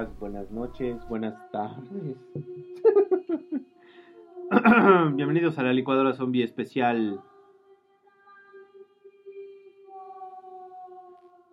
[0.00, 2.16] Días, buenas noches, buenas tardes.
[5.14, 7.20] Bienvenidos a la licuadora zombie especial.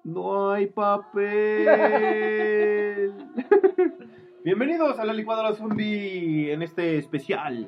[0.03, 1.29] No hay papel.
[4.43, 7.67] Bienvenidos a la licuadora zombie en este especial.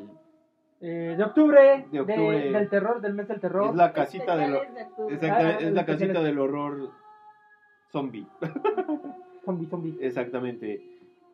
[0.81, 2.52] Eh, de octubre, De octubre.
[2.52, 3.69] del terror, del mes del terror.
[3.69, 5.14] Es la casita del de octubre.
[5.16, 6.90] exactamente, Ah, es la casita del horror
[7.92, 8.25] zombie.
[9.45, 9.97] Zombie, zombie.
[9.99, 10.81] Exactamente.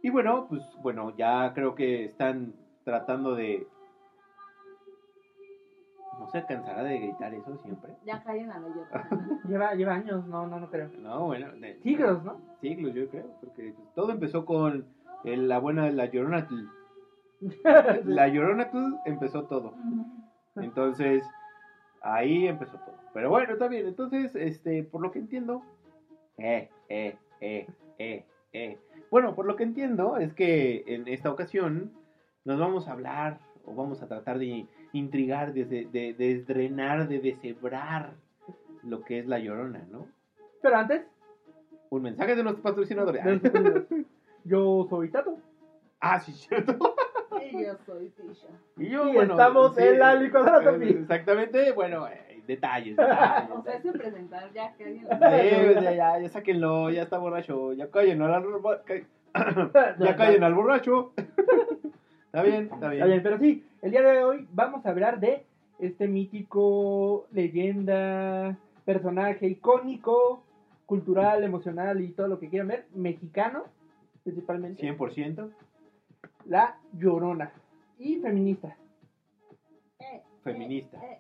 [0.02, 3.68] Y bueno, pues bueno, ya creo que están tratando de...
[6.20, 7.94] ¿No se cansará de gritar eso siempre?
[8.06, 9.40] Ya callen a la llorona.
[9.48, 10.90] Lleva, lleva años, no, no, no creo.
[11.00, 11.52] No, bueno.
[11.54, 12.38] de- Siglos, ¿no?
[12.60, 13.28] Siglos, yo creo.
[13.40, 14.86] Porque todo empezó con
[15.24, 16.48] el- la buena, la llorona.
[18.04, 18.70] La llorona
[19.06, 19.74] empezó todo.
[20.58, 21.24] Entonces,
[22.02, 22.96] ahí empezó todo.
[23.14, 23.88] Pero bueno, está bien.
[23.88, 25.62] Entonces, este, por lo que entiendo...
[26.38, 27.66] Eh, eh, eh,
[28.00, 28.78] eh, eh.
[29.12, 31.92] Bueno, por lo que entiendo es que en esta ocasión
[32.46, 37.20] nos vamos a hablar o vamos a tratar de intrigar, de, de, de desdrenar, de
[37.20, 38.14] deshebrar
[38.84, 40.08] lo que es la llorona, ¿no?
[40.62, 41.06] Pero antes,
[41.92, 43.24] Un mensaje de nuestros patrocinadores.
[44.44, 45.38] yo soy Tato.
[46.00, 46.96] Ah, sí, cierto.
[47.52, 48.48] Y yo soy Tisha.
[48.78, 50.90] Y yo, Y bueno, estamos sí, en la licuadora zombie.
[50.92, 52.98] Exactamente, bueno, eh, detalles.
[52.98, 53.50] detalles.
[53.58, 57.18] O sea, sin presentar ya que alguien Sí, pues, ya, ya, ya sáquenlo, ya está
[57.18, 58.44] borracho, ya callen al,
[60.00, 61.14] ya callen al borracho.
[62.32, 63.08] Está bien, está Está bien.
[63.08, 65.46] bien, pero sí, el día de hoy vamos a hablar de
[65.80, 68.56] este mítico, leyenda,
[68.86, 70.44] personaje icónico,
[70.86, 73.64] cultural, emocional y todo lo que quieran ver, mexicano,
[74.24, 75.50] principalmente, 100%
[76.46, 77.52] la Llorona.
[77.98, 78.78] Y feminista.
[80.00, 80.98] Eh, feminista.
[81.04, 81.20] eh,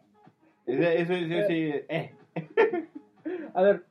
[0.74, 2.13] eso, eso, sí, eh.
[3.53, 3.85] A ver,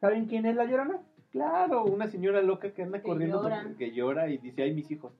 [0.00, 0.98] ¿saben quién es la Llorona?
[1.30, 3.62] Claro, una señora loca que anda Que corriendo, llora.
[3.64, 5.12] con- que llora y dice, ay, mis hijos.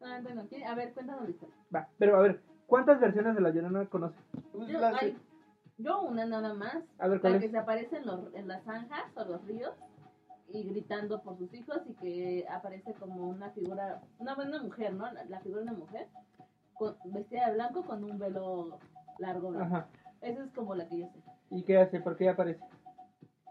[0.00, 1.54] Ah, bueno, ¿quién- a ver, cuéntanos la historia.
[1.74, 4.22] Va, pero a ver, ¿cuántas versiones de la Llorona conocen?
[4.52, 5.16] Pues, Yo, la- ay,
[5.78, 6.76] yo una nada más.
[6.98, 7.44] A ver, ¿cuál La es?
[7.44, 9.72] que se aparece en, los, en las zanjas o los ríos
[10.52, 15.10] y gritando por sus hijos y que aparece como una figura, una buena mujer, ¿no?
[15.12, 16.06] La, la figura de una mujer
[16.74, 18.78] con, vestida de blanco con un velo
[19.18, 19.76] largo blanco.
[19.76, 19.86] Ajá.
[20.20, 21.18] Esa es como la que yo sé.
[21.50, 22.00] ¿Y qué hace?
[22.00, 22.64] ¿Por qué aparece?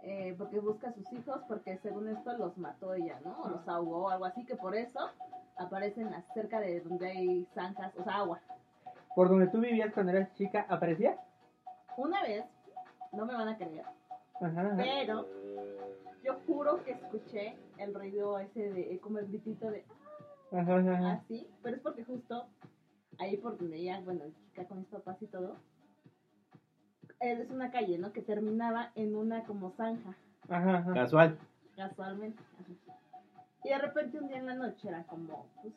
[0.03, 3.41] eh, porque busca a sus hijos, porque según esto los mató ella, ¿no?
[3.41, 4.99] O los ahogó o algo así, que por eso
[5.57, 8.39] aparecen cerca de donde hay zanjas, o sea, agua.
[9.15, 11.17] ¿Por donde tú vivías cuando eras chica aparecía?
[11.97, 12.45] Una vez,
[13.11, 13.83] no me van a creer,
[14.39, 14.75] Ajá, ajá.
[14.77, 15.25] pero
[16.23, 19.83] yo juro que escuché el ruido ese de, como el gritito de
[20.53, 21.11] ajá.
[21.11, 22.45] así, pero es porque justo
[23.19, 25.55] ahí por donde ella, bueno, chica con mis papás y todo,
[27.19, 28.11] es una calle, ¿no?
[28.11, 30.15] Que terminaba en una como zanja.
[30.49, 30.93] Ajá, ajá.
[30.93, 31.37] Casual.
[31.75, 32.41] casualmente.
[32.61, 32.73] ajá.
[33.63, 35.73] Y de repente un día en la noche, era como, pues,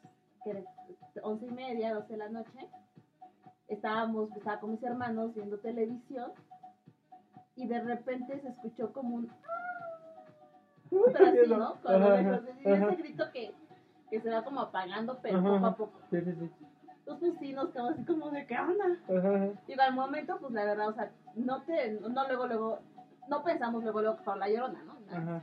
[1.23, 2.69] once y media, doce de la noche,
[3.69, 6.31] estábamos, estaba con mis hermanos viendo televisión
[7.57, 9.31] y de repente se escuchó como un...
[10.91, 11.81] Pero así, ¿no?
[11.81, 12.43] Con lo Ajá, ajá.
[12.65, 13.53] ese grito que,
[14.11, 16.01] que se va como apagando, pero Ajá, poco a poco.
[16.11, 16.51] Sí, sí, sí.
[17.01, 18.85] Entonces, pues sí, nos quedamos así como de, ¿qué onda?
[19.09, 19.49] Ajá, ajá.
[19.67, 22.79] Digo, al momento, pues la verdad, o sea, no te, no luego, luego,
[23.29, 25.17] no pensamos luego, luego que fue la llorona, ¿no?
[25.17, 25.43] Ajá.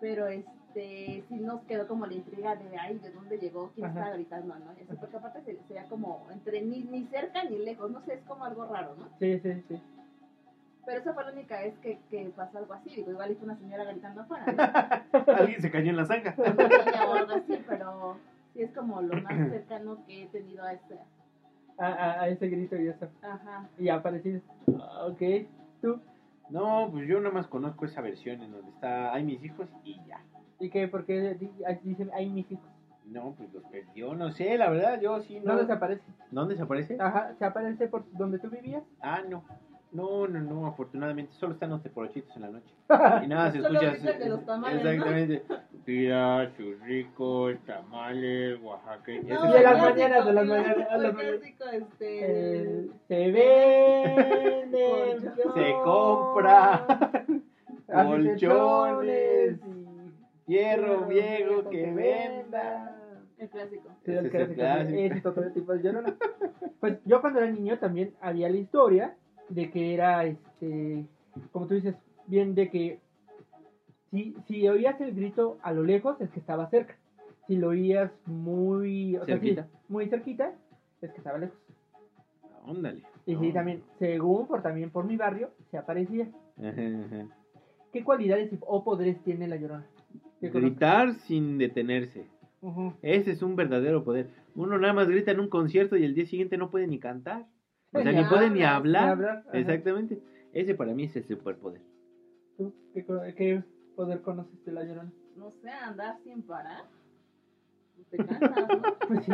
[0.00, 3.98] pero este sí nos quedó como la intriga de ay de dónde llegó quién Ajá.
[4.00, 7.44] estaba gritando no y así, porque aparte se, se veía como entre ni, ni cerca
[7.44, 9.80] ni lejos no sé es como algo raro no Sí, sí, sí.
[10.84, 13.56] pero esa fue la única vez que, que pasó algo así digo igual fue una
[13.56, 15.32] señora gritando afuera ¿no?
[15.36, 16.34] Alguien se cayó en la zanja.
[16.36, 18.16] Una niña o algo así pero
[18.54, 20.94] sí es como lo más cercano que he tenido a este
[21.78, 23.08] A, a, a ese grito y eso.
[23.22, 24.40] ajá Y apareció.
[24.78, 25.20] Ah, Ok.
[25.82, 26.00] ¿Tú?
[26.50, 29.94] No, pues yo nada más conozco esa versión en donde está, ay, mis hijos y
[30.06, 30.20] ya.
[30.60, 30.88] ¿Y qué?
[30.88, 31.36] ¿Por qué
[31.82, 32.68] dicen, ay, mis hijos?
[33.06, 35.52] No, pues los perdió, no sé, la verdad, yo sí no.
[35.54, 36.04] No desaparece.
[36.30, 36.96] ¿Dónde desaparece?
[37.00, 38.82] Ajá, ¿se aparece por donde tú vivías?
[39.00, 39.42] Ah, no.
[39.94, 42.74] No, no, no, afortunadamente solo están los teporochitos en la noche.
[43.24, 43.92] Y nada, se escucha.
[43.92, 44.90] de los tamales, ¿no?
[44.90, 45.42] Exactamente.
[45.84, 49.40] Tira sus ricos tamales oaxaqueños.
[49.40, 51.40] No, Ese de las clásico, mañanas, de las mañanas, clásico, a las el mañanas.
[51.40, 55.30] clásico, este, Eh, se vende.
[55.54, 56.86] Se compra
[58.04, 59.60] colchones.
[60.46, 62.96] Hierro viejo que venda.
[63.38, 63.88] el clásico.
[64.04, 64.98] Sí, Ese el es el clásico, clásico.
[64.98, 66.14] ese es otro tipo de llorona.
[66.80, 69.14] Pues yo cuando era niño también había la historia
[69.48, 71.04] de que era, este,
[71.52, 71.94] como tú dices,
[72.26, 73.00] bien de que
[74.10, 76.96] si, si oías el grito a lo lejos es que estaba cerca.
[77.46, 79.68] Si lo oías muy, o sea, sí, Cerquita.
[79.88, 80.52] muy cerquita,
[81.02, 81.58] es que estaba lejos.
[82.64, 83.02] Óndale.
[83.26, 83.52] Y sí, No.
[83.54, 86.28] también, según por también por mi barrio, se aparecía.
[86.58, 86.70] Ajá,
[87.06, 87.26] ajá.
[87.92, 89.86] ¿Qué cualidades o poderes tiene la llorona?
[90.40, 92.26] Gritar sin detenerse.
[93.02, 94.30] Ese es un verdadero poder.
[94.54, 97.44] Uno nada más grita en un concierto y el día siguiente no puede ni cantar.
[97.94, 99.04] O sea, Ni ni puede ni hablar.
[99.04, 99.58] ni hablar, ajá.
[99.58, 100.18] Exactamente.
[100.52, 101.80] Ese para mí es el superpoder.
[102.56, 103.04] ¿Tú qué,
[103.36, 103.62] qué
[103.96, 105.10] poder conoces de la llorona?
[105.36, 106.82] No sé, andar sin parar.
[108.10, 108.82] Te cansas, ¿no?
[109.08, 109.32] Pues sí,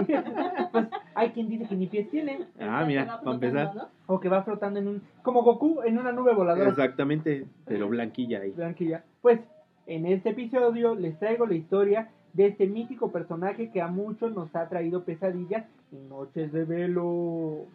[0.73, 3.71] pues hay quien dice que ni pies tiene, Ah, mira, va para empezar.
[3.73, 6.69] flotando, o que va flotando en un, como Goku en una nube voladora.
[6.71, 8.51] Exactamente, pero blanquilla ahí.
[8.53, 9.05] Blanquilla.
[9.23, 9.41] Pues,
[9.87, 14.55] en este episodio les traigo la historia de este mítico personaje que a muchos nos
[14.55, 17.67] ha traído pesadillas y noches de velo.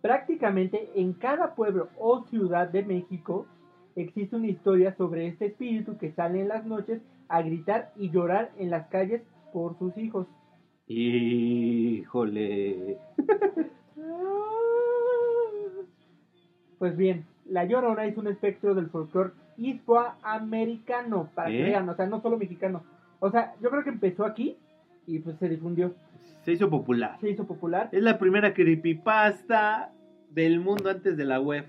[0.00, 3.46] Prácticamente en cada pueblo o ciudad de México
[3.96, 8.50] existe una historia sobre este espíritu que sale en las noches a gritar y llorar
[8.58, 10.26] en las calles por sus hijos.
[10.86, 12.98] Híjole.
[16.80, 21.64] Pues bien, la Llorona es un espectro del folclore hispanoamericano, para que ¿Eh?
[21.64, 22.82] vean, o sea, no solo mexicano.
[23.18, 24.56] O sea, yo creo que empezó aquí
[25.06, 25.92] y pues se difundió,
[26.44, 27.18] Se hizo popular.
[27.20, 27.88] se hizo popular.
[27.92, 29.92] Es la primera creepypasta
[30.30, 31.66] del mundo antes de la web.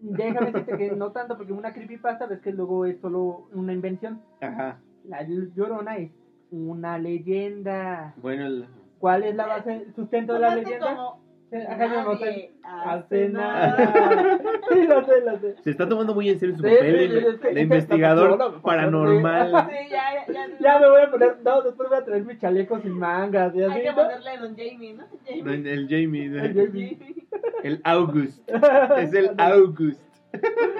[0.00, 4.20] Déjame decirte que no tanto, porque una creepypasta ves que luego es solo una invención.
[4.40, 4.78] Ajá.
[5.04, 6.10] La Llorona es
[6.50, 8.14] una leyenda.
[8.22, 8.66] Bueno, el-
[8.98, 10.94] ¿Cuál es la base, el sustento de la leyenda?
[10.94, 11.19] como
[11.68, 13.76] Ajá, yo no nadie Hace hace nada.
[13.76, 14.38] nada.
[14.72, 15.56] Sí, lo sé, lo sé.
[15.62, 18.62] se está tomando muy en serio su Sí, papel sí, de, es que- investigador pasando,
[18.62, 19.48] paranormal.
[19.68, 20.48] Sí, ya, ya, ya.
[20.60, 23.62] Ya me voy a poner, no, después voy a traer mi chaleco sin mangas y
[23.64, 23.72] así.
[23.78, 25.04] Hay que ponerle Don Jamie, ¿no?
[25.26, 25.72] Jamie.
[25.72, 26.40] El Jamie, El ¿no?
[26.40, 26.96] Jamie.
[26.98, 27.26] Jamie.
[27.64, 28.48] el August.
[28.98, 30.00] Es el August.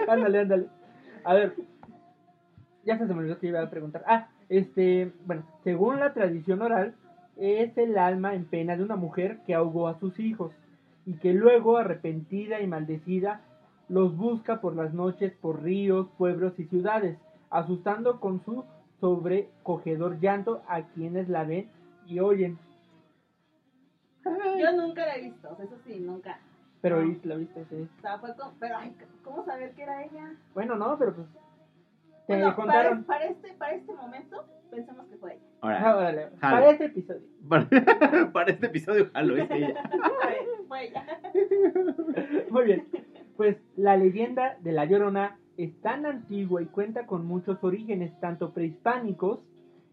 [0.08, 0.67] Ándale, ándale.
[1.25, 1.55] A ver.
[2.84, 4.05] Ya se me olvidó que iba a preguntar.
[4.06, 6.94] Ah, este, bueno, según la tradición oral,
[7.40, 10.52] es el alma en pena de una mujer que ahogó a sus hijos
[11.06, 13.40] y que luego, arrepentida y maldecida,
[13.88, 17.16] los busca por las noches por ríos, pueblos y ciudades,
[17.48, 18.64] asustando con su
[19.00, 21.69] sobrecogedor llanto a quienes la ven
[22.06, 22.58] y oyen.
[24.25, 26.38] Yo nunca la he visto, eso sí, nunca.
[26.82, 27.88] Pero oí- la viste, sí.
[27.98, 28.94] O sea, fue como, pero ay,
[29.25, 30.34] ¿cómo saber que era ella?
[30.54, 31.26] Bueno, no, pero pues.
[32.31, 33.05] Te Bueno, para, contaron.
[33.05, 35.43] para este, para este momento, pensemos que fue ella.
[35.62, 36.56] Ah, Ahora, órale, Jalo.
[36.56, 37.21] Para este episodio.
[37.49, 37.69] para,
[38.32, 39.91] para este episodio, jalo, es ella.
[40.69, 41.05] Fue ella.
[42.50, 42.85] Muy bien.
[43.37, 48.53] Pues la leyenda de la Llorona es tan antigua y cuenta con muchos orígenes, tanto
[48.53, 49.41] prehispánicos,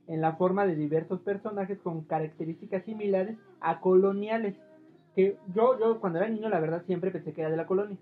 [0.06, 4.56] en la forma de diversos personajes con características similares a coloniales.
[5.16, 7.98] Que yo, yo cuando era niño, la verdad, siempre pensé que era de la colonia.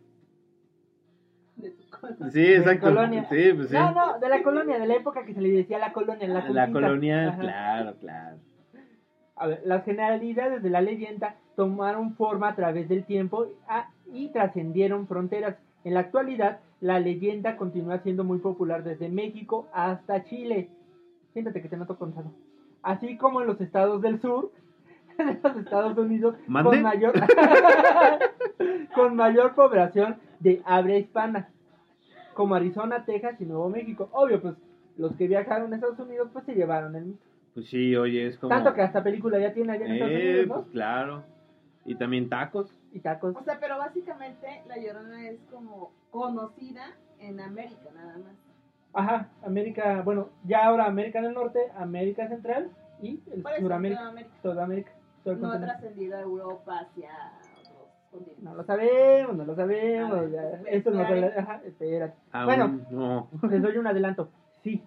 [1.66, 2.32] De tu cola.
[2.32, 2.88] Sí, exacto.
[2.88, 3.28] colonia.
[3.30, 3.74] Sí, pues sí.
[3.74, 6.48] No, no, de la colonia, de la época que se le decía la colonia, la,
[6.50, 6.64] La
[7.30, 7.40] Ajá.
[7.40, 8.38] claro, claro.
[9.36, 14.30] A ver, las generalidades de la leyenda tomaron forma a través del tiempo ah, y
[14.30, 15.58] trascendieron fronteras.
[15.84, 20.70] En la actualidad, la leyenda continúa siendo muy popular desde México hasta Chile.
[21.34, 22.32] Siéntate que te noto cansado.
[22.82, 24.52] Así como en los estados del sur,
[25.18, 26.70] de los Estados Unidos, ¿Mande?
[26.70, 27.14] con mayor,
[28.96, 31.50] con mayor población de habla hispana,
[32.36, 34.10] como Arizona, Texas y Nuevo México.
[34.12, 34.56] Obvio, pues
[34.98, 37.24] los que viajaron a Estados Unidos, pues se llevaron el mito.
[37.56, 38.50] Pues sí, oye, es como.
[38.50, 40.54] Tanto que hasta película ya tiene allá en Estados Eh, Unidos, ¿no?
[40.56, 41.24] pues claro.
[41.86, 42.76] Y también tacos.
[42.94, 43.36] Y tacos.
[43.36, 48.34] O sea, pero básicamente la Llorona es como conocida en América nada más.
[48.94, 52.70] Ajá, América, bueno, ya ahora América del Norte, América Central
[53.02, 54.34] y el Suramérica, toda América.
[54.42, 54.92] toda América,
[55.24, 57.10] todo el No ha trascendido a Europa hacia
[58.42, 60.20] No lo sabemos, no lo sabemos.
[60.22, 62.16] Ver, ya, espera, esto no se Ajá, espérate.
[62.32, 62.80] Aún Bueno.
[62.92, 63.28] no.
[63.50, 64.30] Les doy un adelanto.
[64.64, 64.82] Sí.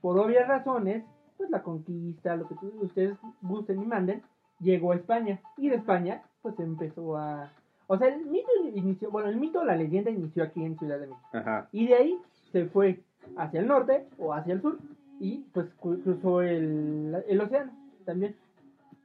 [0.00, 1.04] Por obvias razones,
[1.36, 4.22] pues la conquista, lo que ustedes gusten y manden,
[4.60, 5.40] llegó a España.
[5.56, 7.50] Y de España, pues empezó a...
[7.88, 11.06] O sea, el mito inició, bueno, el mito, la leyenda inició aquí en Ciudad de
[11.06, 11.28] México.
[11.32, 11.68] Ajá.
[11.72, 12.18] Y de ahí
[12.52, 13.00] se fue
[13.36, 14.78] hacia el norte o hacia el sur
[15.20, 17.72] y pues cru- cruzó el, el océano
[18.04, 18.34] también.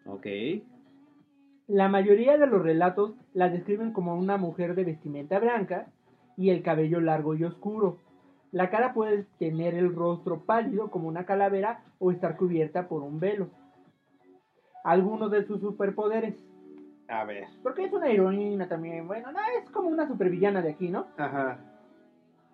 [0.06, 0.26] Ok.
[1.72, 5.88] La mayoría de los relatos la describen como una mujer de vestimenta blanca,
[6.36, 7.98] y el cabello largo y oscuro.
[8.52, 13.22] La cara puede tener el rostro pálido como una calavera o estar cubierta por un
[13.22, 13.48] velo.
[14.84, 16.36] Algunos de sus superpoderes.
[17.08, 17.46] A ver.
[17.64, 19.08] Porque es una heroína también.
[19.08, 21.08] Bueno, no, es como una supervillana de aquí, ¿no?
[21.18, 21.58] Ajá.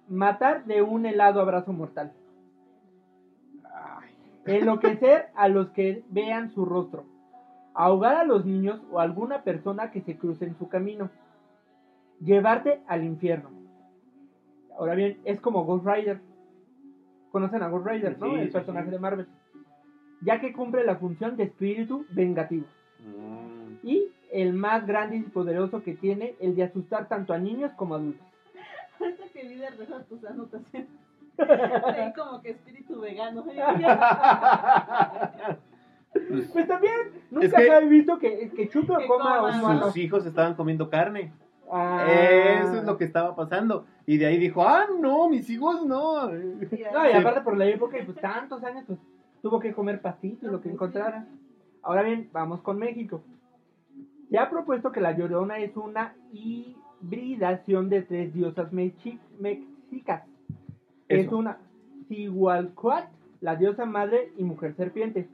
[0.09, 2.13] Matar de un helado abrazo mortal.
[3.63, 4.11] Ay.
[4.45, 7.16] Enloquecer a los que vean su rostro.
[7.79, 11.11] Ahogar a los niños o alguna persona que se cruce en su camino.
[12.19, 13.51] Llevarte al infierno.
[14.79, 16.19] Ahora bien, es como Ghost Rider.
[17.31, 18.31] Conocen a Ghost Rider, ¿no?
[18.31, 18.91] Sí, el sí, personaje sí.
[18.91, 19.27] de Marvel.
[20.21, 22.65] Ya que cumple la función de espíritu vengativo.
[22.99, 23.87] Mm.
[23.87, 27.93] Y el más grande y poderoso que tiene, el de asustar tanto a niños como
[27.93, 28.25] a adultos.
[28.99, 30.89] Ahorita que vi de rejas tus anotaciones.
[32.15, 33.45] Como que espíritu vegano.
[33.51, 33.61] ¿eh?
[36.13, 36.93] Pues también,
[37.29, 39.59] nunca Es que- se ha visto que, que chupe o Que coma coma.
[39.59, 39.85] humano.
[39.87, 41.31] Sus hijos estaban comiendo carne.
[41.71, 42.05] Ah.
[42.63, 43.85] Eso es lo que estaba pasando.
[44.05, 46.29] Y de ahí dijo, ah, no, mis hijos no.
[46.29, 48.97] No, y aparte por la época, y pues tantos años, pues
[49.41, 51.27] tuvo que comer pastito y lo que encontrara.
[51.83, 53.21] Ahora bien, vamos con México.
[54.29, 60.23] Se ha propuesto que la Llorona es una hibridación de tres diosas mexicas.
[61.07, 61.37] Es Eso.
[61.37, 61.57] una
[62.07, 63.07] Cihualcoatl,
[63.41, 65.27] la diosa madre y mujer serpiente.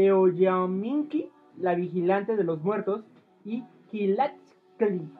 [0.00, 3.04] Teoyaminki, la vigilante de los muertos.
[3.44, 5.10] Y Quilatzcli,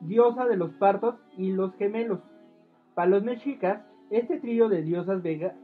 [0.00, 2.20] diosa de los partos y los gemelos.
[2.94, 3.80] Para los mexicas,
[4.10, 5.54] este trío de diosas vega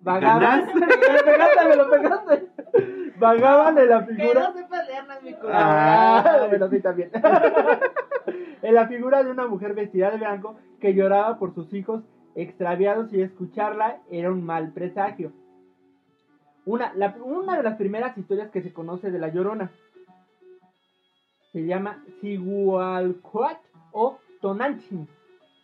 [0.00, 0.40] vagaban.
[0.40, 0.74] ¿Ganaste?
[0.74, 2.48] me lo pegaste, me lo pegaste.
[3.18, 4.52] Vagaban en la Que figura.
[4.54, 5.50] no leer no mi culpa.
[5.52, 7.10] Ah, bueno, sí, también.
[8.62, 12.02] en la figura de una mujer vestida de blanco que lloraba por sus hijos
[12.34, 15.32] extraviados y escucharla era un mal presagio.
[16.66, 19.70] Una, la- una de las primeras historias que se conoce de la Llorona
[21.52, 23.60] se llama Sigualcoatl
[23.92, 25.06] o Tonantzin.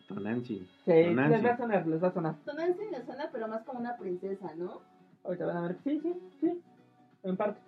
[0.07, 0.67] Tonantzin.
[0.85, 1.31] Se, Tonantzin.
[1.41, 2.35] les va a sonar, les va a sonar.
[2.45, 4.81] Tonantzin me suena, pero más como una princesa, ¿no?
[5.23, 5.77] Ahorita van a ver.
[5.83, 6.61] Sí, sí, sí.
[7.23, 7.59] En parte.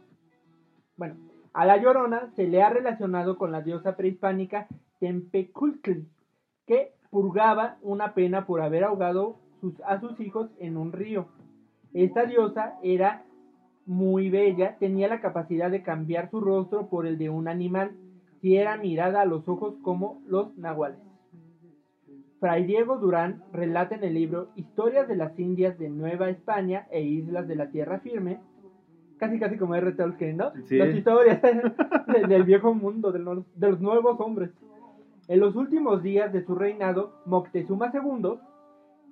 [0.95, 1.15] Bueno,
[1.53, 4.67] a la Llorona se le ha relacionado con la diosa prehispánica
[4.99, 6.07] Tempecultli,
[6.65, 11.27] que purgaba una pena por haber ahogado sus- a sus hijos en un río.
[11.93, 13.23] Esta diosa era
[13.85, 17.91] muy bella, tenía la capacidad de cambiar su rostro por el de un animal,
[18.41, 21.00] si era mirada a los ojos como los nahuales.
[22.39, 27.01] Fray Diego Durán relata en el libro Historias de las Indias de Nueva España e
[27.01, 28.39] Islas de la Tierra Firme,
[29.17, 29.93] casi casi como R.
[29.93, 30.51] Tolkien, ¿no?
[30.67, 30.77] Sí.
[30.77, 31.41] Las historias
[32.27, 34.50] del, viejo mundo, del no- de los nuevos hombres.
[35.29, 38.39] En los últimos días de su reinado, Moctezuma II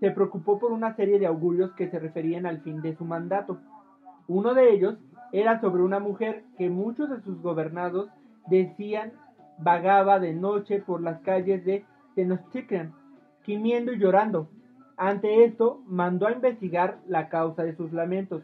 [0.02, 3.60] se preocupó por una serie de augurios que se referían al fin de su mandato.
[4.28, 4.98] Uno de ellos
[5.32, 8.10] era sobre una mujer que muchos de sus gobernados
[8.48, 9.14] decían
[9.60, 12.94] vagaba de noche por las calles de Tenochtitlan,
[13.44, 14.50] gimiendo y llorando.
[14.98, 18.42] Ante esto, mandó a investigar la causa de sus lamentos.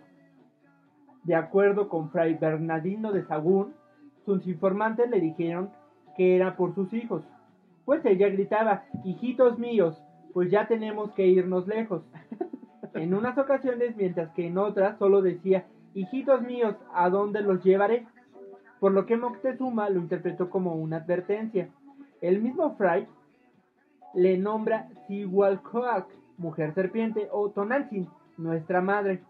[1.24, 3.74] De acuerdo con Fray Bernardino de Sagún,
[4.26, 5.72] sus informantes le dijeron
[6.16, 7.24] que era por sus hijos.
[7.84, 10.00] Pues ella gritaba, hijitos míos,
[10.34, 12.04] pues ya tenemos que irnos lejos.
[12.94, 18.08] En unas ocasiones, mientras que en otras solo decía, hijitos míos, ¿a dónde los llevaré?
[18.80, 21.70] Por lo que Moctezuma lo interpretó como una advertencia.
[22.22, 23.08] El mismo Fray
[24.16, 28.08] le nombra Cihualcoatl, mujer serpiente, o Tonantzin,
[28.38, 29.22] nuestra madre.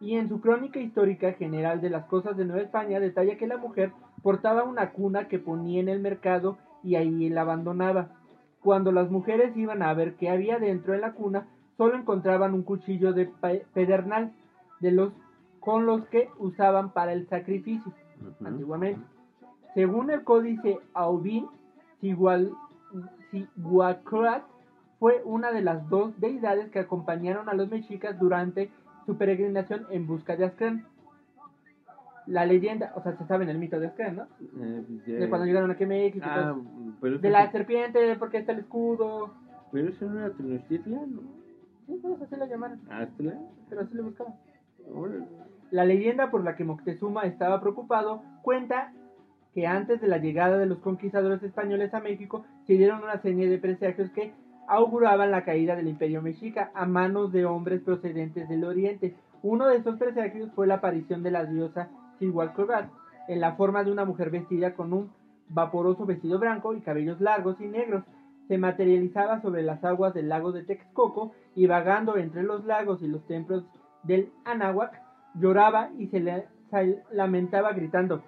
[0.00, 3.56] Y en su crónica histórica general de las cosas de Nueva España detalla que la
[3.56, 3.92] mujer
[4.22, 8.17] portaba una cuna que ponía en el mercado y ahí la abandonaba.
[8.62, 11.46] Cuando las mujeres iban a ver qué había dentro de la cuna,
[11.76, 14.32] solo encontraban un cuchillo de pe- pedernal
[14.80, 15.12] de los
[15.60, 17.92] con los que usaban para el sacrificio
[18.44, 19.00] antiguamente.
[19.74, 21.46] Según el códice Aubin,
[23.30, 24.42] Cihuacroat
[24.98, 28.70] fue una de las dos deidades que acompañaron a los mexicas durante
[29.06, 30.86] su peregrinación en busca de Aztlán.
[32.28, 34.22] La leyenda, o sea, se sabe en el mito de Aztlán, ¿no?
[34.62, 36.26] Eh, pues, De cuando llegaron a México.
[36.26, 36.54] y Ah,
[37.00, 39.32] pero De la serpiente, porque está el escudo.
[39.72, 41.20] Pero eso no era Tenochtitlan, ¿no?
[41.86, 43.38] Sí, pues así la llamaron, Aztlán.
[43.68, 44.34] pero así le buscaban.
[45.70, 48.92] La leyenda por la que Moctezuma estaba preocupado cuenta
[49.54, 53.48] que antes de la llegada de los conquistadores españoles a México se dieron una serie
[53.48, 54.32] de presagios que
[54.66, 59.14] auguraban la caída del imperio mexica a manos de hombres procedentes del oriente.
[59.42, 61.88] Uno de esos presagios fue la aparición de la diosa
[62.18, 62.88] Cihualcoatl
[63.28, 65.10] en la forma de una mujer vestida con un
[65.48, 68.02] vaporoso vestido blanco y cabellos largos y negros.
[68.48, 73.06] Se materializaba sobre las aguas del lago de Texcoco y vagando entre los lagos y
[73.08, 73.64] los templos
[74.04, 74.98] del Anáhuac,
[75.34, 78.22] lloraba y se, le- se lamentaba gritando,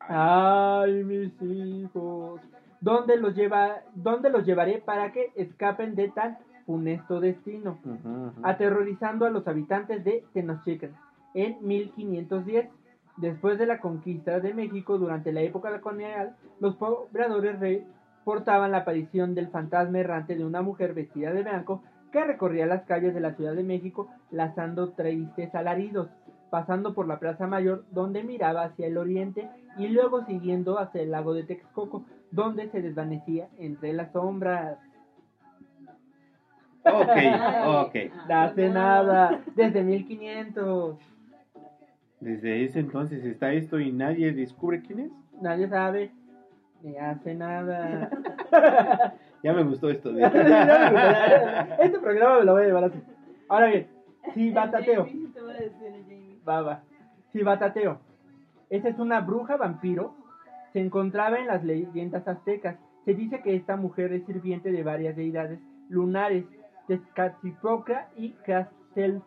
[0.00, 2.40] ¡ay mis hijos!
[2.80, 7.78] ¿Dónde los, lleva, ¿Dónde los llevaré para que escapen de tan funesto destino?
[8.42, 10.92] Aterrorizando a los habitantes de Tenochtitlan
[11.34, 12.68] en 1510.
[13.20, 19.34] Después de la conquista de México durante la época colonial, los pobladores reportaban la aparición
[19.34, 23.34] del fantasma errante de una mujer vestida de blanco que recorría las calles de la
[23.34, 26.08] Ciudad de México lanzando tristes alaridos,
[26.48, 31.10] pasando por la Plaza Mayor donde miraba hacia el oriente y luego siguiendo hacia el
[31.10, 34.78] lago de Texcoco donde se desvanecía entre las sombras.
[36.86, 37.10] Ok,
[37.66, 37.96] ok.
[38.30, 40.96] Hace nada, desde 1500.
[42.20, 45.10] Desde ese entonces está esto y nadie descubre quién es.
[45.40, 46.10] Nadie sabe,
[46.82, 48.10] ni hace nada.
[49.42, 50.12] Ya me gustó esto.
[50.12, 53.00] de- este programa me lo voy a llevar así.
[53.48, 53.86] Ahora bien,
[54.34, 55.08] si batateo,
[56.44, 56.82] baba,
[57.32, 57.98] si batateo,
[58.68, 60.14] esa es una bruja vampiro,
[60.74, 62.76] se encontraba en las leyendas aztecas.
[63.06, 65.58] Se dice que esta mujer es sirviente de varias deidades
[65.88, 66.44] lunares,
[66.86, 69.22] Tezcatlipoca y Castelteotl.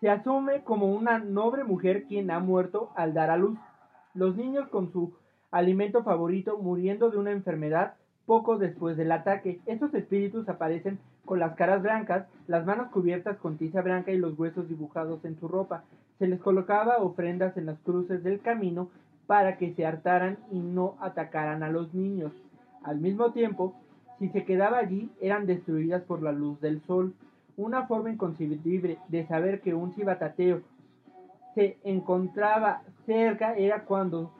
[0.00, 3.58] Se asume como una noble mujer quien ha muerto al dar a luz.
[4.12, 5.14] Los niños con su
[5.50, 7.94] alimento favorito muriendo de una enfermedad
[8.26, 9.60] poco después del ataque.
[9.64, 14.38] Estos espíritus aparecen con las caras blancas, las manos cubiertas con tiza blanca y los
[14.38, 15.84] huesos dibujados en su ropa.
[16.18, 18.90] Se les colocaba ofrendas en las cruces del camino
[19.26, 22.32] para que se hartaran y no atacaran a los niños.
[22.82, 23.74] Al mismo tiempo,
[24.18, 27.14] si se quedaba allí, eran destruidas por la luz del sol.
[27.56, 30.60] Una forma inconcebible de saber que un cibatateo
[31.54, 34.32] se encontraba cerca era cuando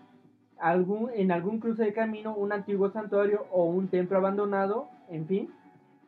[0.59, 5.51] algún, en algún cruce de camino, un antiguo santuario o un templo abandonado, en fin,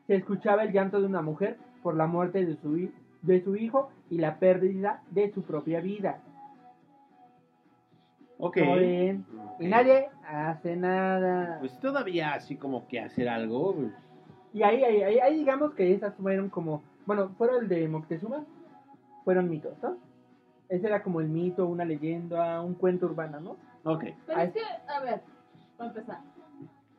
[0.07, 2.91] se escuchaba el llanto de una mujer por la muerte de su,
[3.23, 6.21] de su hijo y la pérdida de su propia vida.
[8.39, 8.59] Ok.
[8.59, 9.25] ¿Todo bien?
[9.59, 11.59] Y nadie hace nada.
[11.61, 13.75] Pues todavía así como que hacer algo.
[13.75, 13.93] pues,
[14.53, 18.45] Y ahí, ahí, ahí, ahí digamos que esas fueron como, bueno, fuera el de Moctezuma,
[19.25, 19.97] fueron mitos, ¿no?
[20.69, 23.57] Ese era como el mito, una leyenda, un cuento urbano, ¿no?
[23.91, 24.05] Ok.
[24.27, 25.23] Pero es que, a ver,
[25.79, 26.19] para empezar,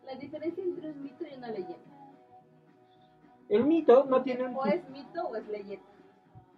[0.08, 1.76] la diferencia entre un mito y una leyenda.
[3.50, 4.48] El mito no tiene.
[4.48, 5.86] O es mito o es leyenda.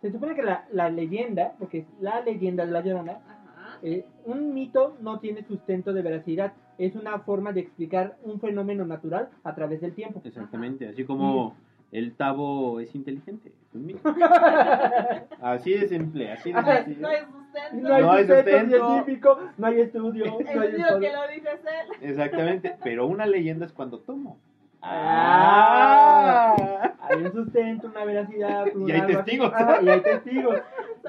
[0.02, 3.80] Se supone que la, la leyenda, porque es la leyenda de la llorona, Ajá.
[3.84, 8.86] eh, un mito no tiene sustento de veracidad, es una forma de explicar un fenómeno
[8.86, 10.22] natural a través del tiempo.
[10.24, 10.88] Exactamente.
[10.88, 11.54] Así como
[11.92, 13.52] el tabo es inteligente.
[13.68, 14.02] Es un mito.
[15.42, 16.32] Así de simple.
[16.32, 16.62] Así de.
[16.62, 17.88] No hay sustento.
[17.88, 18.88] No hay No hay sustento sustento.
[18.94, 21.00] científico, no hay estudio, no hay El estudio.
[21.00, 22.10] que lo dijo es él.
[22.10, 22.76] Exactamente.
[22.84, 24.38] Pero una leyenda es cuando tomo.
[24.82, 26.56] Ah.
[27.02, 28.66] Hay un sustento, una veracidad.
[28.76, 29.52] un Y hay testigos.
[29.54, 30.60] Ajá, y hay testigos.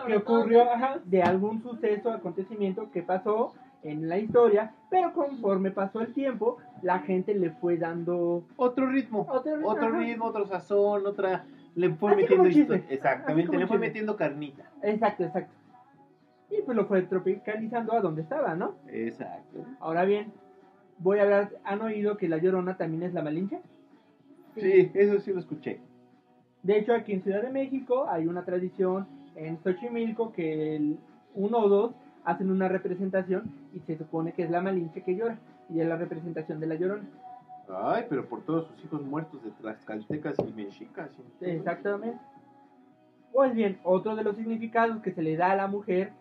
[0.06, 6.00] Que ocurrió ajá, de algún suceso, acontecimiento que pasó en la historia, pero conforme pasó
[6.00, 9.26] el tiempo, la gente le fue dando Otro ritmo.
[9.28, 9.68] otro ritmo.
[9.68, 11.44] Otro ritmo, otro sazón, otra.
[11.74, 12.84] Le fue Así metiendo historia.
[12.88, 13.56] Exactamente.
[13.56, 14.70] Le fue metiendo carnita.
[14.82, 15.54] Exacto, exacto.
[16.50, 18.74] Y pues lo fue tropicalizando a donde estaba, ¿no?
[18.88, 19.64] Exacto.
[19.80, 20.32] Ahora bien,
[20.98, 23.60] voy a hablar, ¿han oído que la Llorona también es la Malinche?
[24.54, 25.80] Sí, eso sí lo escuché.
[26.62, 30.98] De hecho, aquí en Ciudad de México hay una tradición en Xochimilco que el
[31.34, 35.38] uno o dos hacen una representación y se supone que es la Malinche que llora
[35.68, 37.04] y es la representación de la Llorona.
[37.68, 41.10] Ay, pero por todos sus hijos muertos de Tlaxcaltecas y Mexicas.
[41.40, 42.18] Exactamente.
[43.32, 46.12] Pues bien, otro de los significados que se le da a la mujer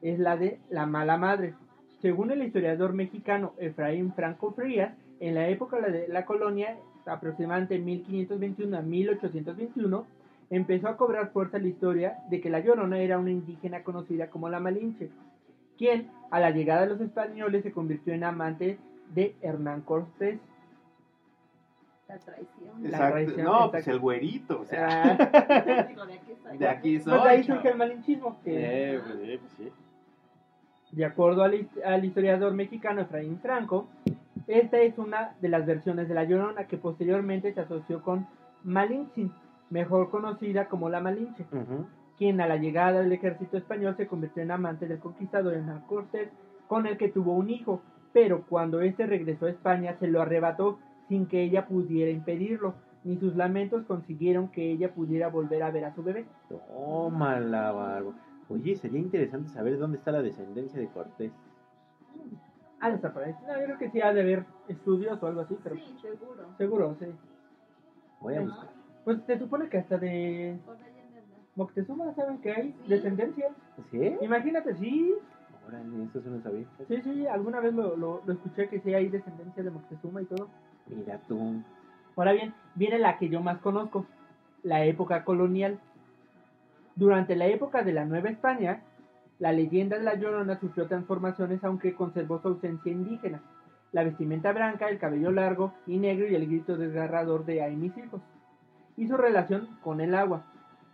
[0.00, 1.54] es la de la mala madre.
[2.00, 8.76] Según el historiador mexicano Efraín Franco Frías, en la época de la colonia, aproximadamente 1521
[8.76, 10.06] a 1821,
[10.50, 14.48] empezó a cobrar fuerza la historia de que la Llorona era una indígena conocida como
[14.48, 15.10] la Malinche,
[15.82, 18.78] quien a la llegada de los españoles se convirtió en amante
[19.12, 20.38] de Hernán Cortés.
[22.08, 22.82] La traición.
[22.90, 24.60] La traición, no, pues el güerito.
[24.60, 25.94] O sea, Ah, de aquí
[26.58, 27.54] de aquí pues de ahí soy.
[27.56, 28.38] surge el malinchismo.
[28.44, 29.72] que- Eh, pues, eh, pues, sí.
[30.92, 33.88] De acuerdo al, his- al historiador mexicano Efraín Franco,
[34.46, 38.28] esta es una de las versiones de la Llorona que posteriormente se asoció con
[38.62, 39.32] Malintzin,
[39.70, 41.44] mejor conocida como la Malinche.
[42.22, 46.28] Quien a la llegada del ejército español se convirtió en amante del conquistador Hernán Cortés,
[46.68, 47.82] con el que tuvo un hijo,
[48.12, 53.16] pero cuando éste regresó a España se lo arrebató sin que ella pudiera impedirlo, ni
[53.16, 56.24] sus lamentos consiguieron que ella pudiera volver a ver a su bebé.
[56.48, 58.14] Tómala, barbo.
[58.48, 61.32] Oye, sería interesante saber dónde está la descendencia de Cortés.
[62.78, 63.40] Ah, desaparece.
[63.48, 66.44] No, yo creo que sí ha de haber estudios o algo así, pero Sí, seguro.
[66.56, 67.06] seguro, sí.
[68.20, 68.68] Voy a buscar.
[69.04, 70.56] Pues se supone que hasta de.
[71.56, 73.48] Moctezuma saben que hay descendencia.
[73.90, 74.16] ¿Sí?
[74.20, 75.14] Imagínate, sí.
[75.66, 76.64] Órale, eso se no sabía.
[76.88, 80.24] Sí, sí, alguna vez lo, lo, lo escuché que sí hay descendencia de Moctezuma y
[80.26, 80.48] todo.
[80.86, 81.62] Mira tú.
[82.16, 84.06] Ahora bien, viene la que yo más conozco,
[84.62, 85.78] la época colonial.
[86.94, 88.82] Durante la época de la Nueva España,
[89.38, 93.40] la leyenda de la Llorona sufrió transformaciones aunque conservó su ausencia indígena.
[93.92, 97.96] La vestimenta blanca, el cabello largo y negro y el grito desgarrador de ¡ay mis
[97.96, 98.20] hijos!
[98.96, 100.44] Y su relación con el agua.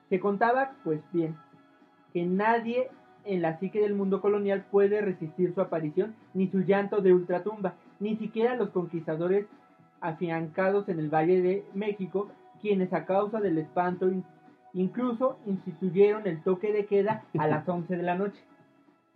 [0.09, 1.37] Se contaba, pues bien,
[2.13, 2.89] que nadie
[3.25, 7.75] en la psique del mundo colonial puede resistir su aparición ni su llanto de ultratumba,
[8.01, 9.47] ni siquiera los conquistadores
[10.01, 12.29] afiancados en el Valle de México,
[12.61, 14.25] quienes a causa del espanto in-
[14.73, 18.41] incluso instituyeron el toque de queda a las 11 de la noche.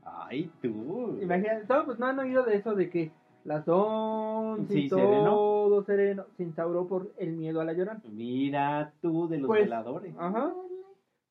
[0.04, 1.18] Ay, tú.
[1.22, 3.10] Imagínate, no, pues no han oído de eso de que
[3.44, 5.24] las 11 y Sí, sereno.
[5.24, 8.00] todo sereno se instauró por el miedo a la llorona.
[8.10, 10.14] Mira tú de los Pues, veladores.
[10.18, 10.52] Ajá.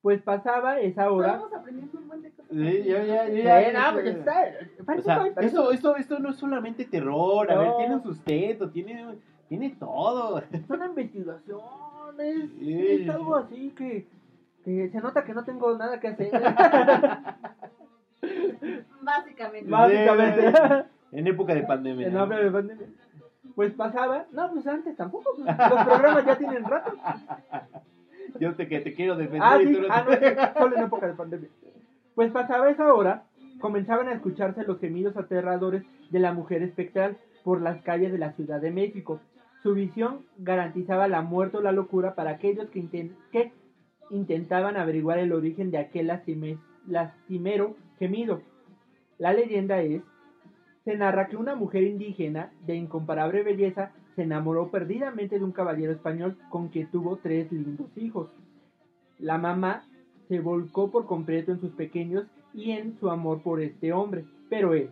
[0.02, 1.34] Pues pasaba esa hora.
[1.34, 2.50] Estamos aprendiendo un buen de cosas.
[2.52, 3.92] Sí, yo ya, ya.
[3.92, 7.78] no, eso esto, esto, esto no es solamente terror, a ver, No.
[7.78, 9.16] tiene un sustento, tiene,
[9.48, 10.42] tiene todo.
[10.68, 14.08] son investigaciones, Sí, es algo así que,
[14.66, 16.32] que se nota que no tengo nada que hacer.
[19.02, 19.70] Básicamente.
[19.70, 20.54] Básicamente.
[21.12, 22.08] En época de pandemia.
[22.08, 22.88] En nombre de pandemia.
[23.56, 26.94] Pues pasaba, no, pues antes tampoco, pues, los programas ya tienen rato.
[28.40, 30.78] Yo te, que te quiero defender Ah, y sí, tú no ah, te- no, solo
[30.78, 31.50] en época de pandemia.
[32.16, 33.24] Pues pasaba esa hora,
[33.60, 38.34] comenzaban a escucharse los gemidos aterradores de la mujer espectral por las calles de la
[38.34, 39.20] Ciudad de México.
[39.64, 43.52] Su visión garantizaba la muerte o la locura para aquellos que, inten- que
[44.10, 48.42] intentaban averiguar el origen de aquel lastime- lastimero gemido.
[49.18, 50.02] La leyenda es,
[50.84, 55.92] se narra que una mujer indígena de incomparable belleza se enamoró perdidamente de un caballero
[55.92, 58.30] español con quien tuvo tres lindos hijos.
[59.20, 59.84] La mamá
[60.28, 64.74] se volcó por completo en sus pequeños y en su amor por este hombre, pero
[64.74, 64.90] él,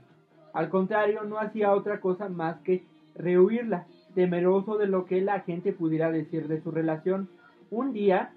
[0.54, 2.84] al contrario, no hacía otra cosa más que
[3.16, 7.30] rehuirla, temeroso de lo que la gente pudiera decir de su relación.
[7.70, 8.32] Un día,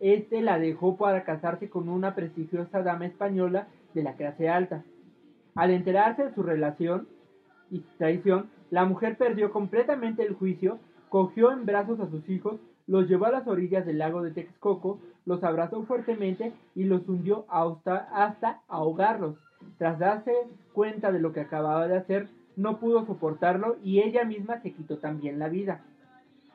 [0.00, 4.84] este la dejó para casarse con una prestigiosa dama española de la clase alta.
[5.54, 7.08] Al enterarse de su relación
[7.70, 10.78] y traición, la mujer perdió completamente el juicio,
[11.08, 14.98] cogió en brazos a sus hijos, los llevó a las orillas del lago de Texcoco,
[15.26, 19.36] los abrazó fuertemente y los hundió hasta, ahogarlos.
[19.76, 20.32] Tras darse
[20.72, 24.98] cuenta de lo que acababa de hacer, no pudo soportarlo y ella misma se quitó
[24.98, 25.82] también la vida.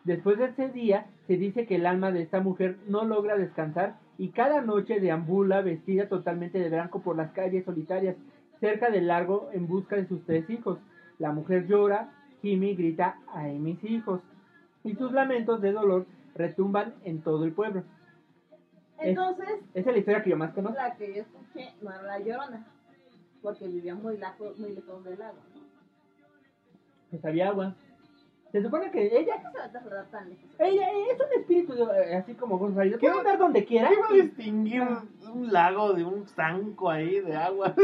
[0.04, 3.97] Después de ese día, se dice que el alma de esta mujer no logra descansar
[4.17, 8.15] y cada noche deambula vestida totalmente de blanco por las calles solitarias,
[8.60, 10.80] cerca del lago en busca de sus tres hijos.
[11.24, 14.20] La mujer llora, gime y grita, ¡ay mis hijos!
[14.84, 16.06] Y sus lamentos de dolor
[16.36, 17.82] retumban en todo el pueblo.
[19.00, 20.76] Entonces, Esa es la historia que yo más conozco.
[20.78, 22.68] la que yo escuché no era la llorona.
[23.42, 25.38] Porque vivía muy lejos, muy lejos del lago.
[25.56, 25.62] ¿no?
[27.10, 27.74] Pues había agua.
[28.54, 30.46] Se supone que ella, ¿Qué se va a trasladar tan lejos?
[30.60, 33.00] ella es un espíritu eh, así como Ghost Rider.
[33.00, 33.89] Puede andar donde quiera.
[33.89, 37.74] ¿Qué va a distinguir un, un lago de un zanco ahí de agua?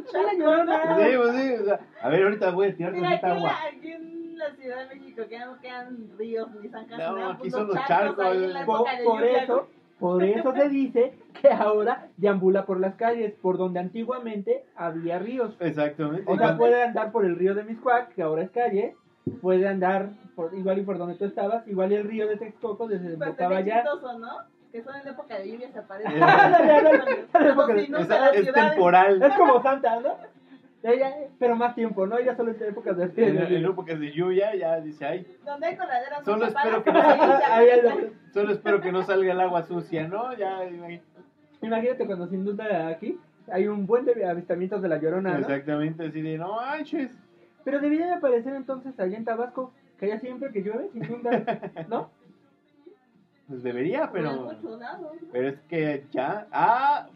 [0.00, 0.96] O sea, la llorona.
[0.96, 3.42] sí, pues sí, o sea, a ver, ahorita voy a tirar Mira, aquí tantita en,
[3.42, 3.68] la, agua.
[3.76, 6.98] aquí en la Ciudad de México que ya no quedan ríos ni zancas.
[6.98, 10.52] No, aquí son los ahí charcos, en la época de por lluvia, eso, por eso
[10.54, 15.54] se dice que ahora deambula por las calles, por donde antiguamente había ríos.
[15.60, 16.22] Exactamente.
[16.26, 18.94] O sea, Cuando- puede andar por el río de Miscuac, que ahora es calle,
[19.40, 22.86] puede andar por, igual y por donde tú estabas, igual y el río de Texcoco
[22.88, 23.82] desembocaba allá.
[23.82, 24.38] chistoso, ¿no?
[24.72, 25.80] Que son en época de lluvia se.
[25.80, 25.84] Eh.
[27.88, 28.08] No es,
[28.52, 29.22] temporal.
[29.22, 30.16] Es como Santa, ¿no?
[30.82, 32.16] Ella, pero más tiempo, ¿no?
[32.16, 35.76] Ella solo en épocas de En, en épocas de lluvia ya dice, ay, Donde hay
[35.76, 36.24] coladeras.
[36.24, 37.02] Solo espero que no
[38.32, 40.32] solo espero que no salga el agua sucia, ¿no?
[40.34, 41.04] Ya, imagínate.
[41.62, 43.20] Imagínate cuando se inunda aquí,
[43.52, 45.40] hay un buen de avistamientos de la llorona, ¿no?
[45.40, 47.10] Exactamente, así de, no manches.
[47.64, 51.60] Pero debería de aparecer entonces allá en Tabasco, que allá siempre que llueve se inunda,
[51.88, 52.10] ¿no?
[53.48, 54.50] Pues debería, pero.
[55.32, 56.46] Pero es que ya.
[56.52, 57.08] Ah,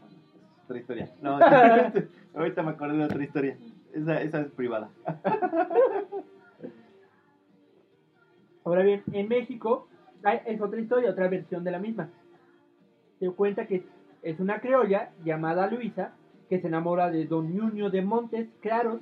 [0.65, 1.11] otra historia.
[1.23, 1.39] No,
[2.35, 3.57] ahorita me acordé de otra historia.
[3.93, 4.91] Esa, esa es privada.
[8.65, 9.87] Ahora bien, en México
[10.23, 12.09] hay- es otra historia, otra versión de la misma.
[13.21, 13.85] Se cuenta que
[14.23, 16.13] es una criolla llamada Luisa
[16.49, 19.01] que se enamora de don Ñuño de Montes Claros,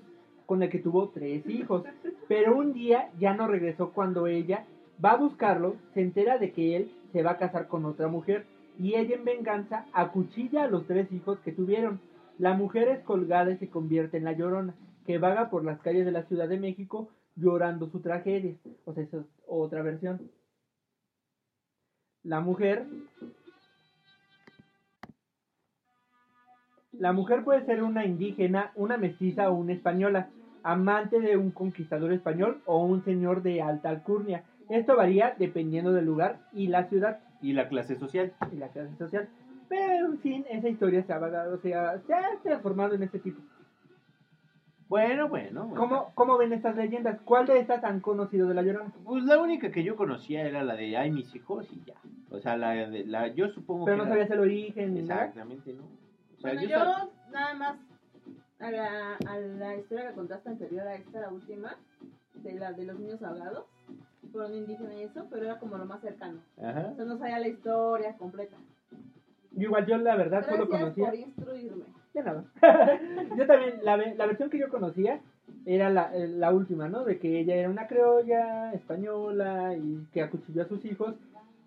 [0.53, 1.83] con el que tuvo tres hijos.
[2.29, 4.67] Pero un día ya no regresó cuando ella
[5.03, 8.45] va a buscarlo, se entera de que él se va a casar con otra mujer
[8.79, 12.01] y ella en venganza acuchilla a los tres hijos que tuvieron.
[12.37, 14.75] La mujer es colgada y se convierte en la llorona,
[15.07, 18.55] que vaga por las calles de la Ciudad de México llorando su tragedia.
[18.85, 20.21] O sea, esa es otra versión.
[22.25, 22.85] La mujer
[26.93, 30.29] La mujer puede ser una indígena, una mestiza o una española,
[30.63, 34.43] amante de un conquistador español o un señor de alta alcurnia.
[34.69, 38.33] Esto varía dependiendo del lugar y la ciudad Y la clase social.
[38.53, 39.29] y la clase social.
[39.69, 43.19] Pero en fin, esa historia se ha, vagado- se ha, se ha transformado en este
[43.19, 43.41] tipo.
[44.89, 45.65] Bueno, bueno.
[45.65, 45.75] bueno.
[45.81, 47.19] ¿Cómo, ¿Cómo ven estas leyendas?
[47.25, 48.93] ¿Cuál de estas han conocido de la Llorona?
[49.05, 51.95] Pues la única que yo conocía era la de ay mis hijos y ya.
[52.31, 55.03] O sea, la de la yo supongo Pero que no era- sabías el origen ni
[55.03, 55.25] nada.
[55.27, 55.83] Exactamente, ¿no?
[55.85, 57.77] O sea, Bueno, yo yo sab- nada más
[58.63, 61.77] a la, a la historia que contaste anterior a esta, la última,
[62.43, 63.65] de la de los niños ahogados,
[64.33, 66.39] fueron indígenas y eso, pero era como lo más cercano.
[66.63, 66.91] Ajá.
[66.93, 68.57] O sea, no sabía la historia completa.
[69.53, 71.07] Yo igual, yo la verdad solo conocía...
[71.07, 71.85] por instruirme.
[72.15, 72.45] De nada.
[73.37, 75.21] yo también, la, ve- la versión que yo conocía
[75.67, 77.05] era la, eh, la última, ¿no?
[77.05, 81.15] De que ella era una criolla española y que acuchilló a sus hijos.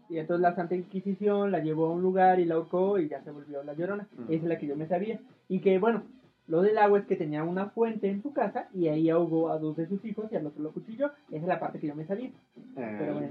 [0.10, 3.22] Y entonces la Santa Inquisición la llevó a un lugar y la ahorcó y ya
[3.24, 4.08] se volvió la llorona.
[4.30, 5.20] Esa es la que yo me sabía.
[5.50, 6.04] Y que, bueno,
[6.48, 9.58] lo del agua es que tenía una fuente en su casa y ahí ahogó a
[9.58, 11.08] dos de sus hijos y al otro lo acuchilló.
[11.30, 12.32] Esa es la parte que yo me sabía.
[12.76, 13.30] Pero bueno.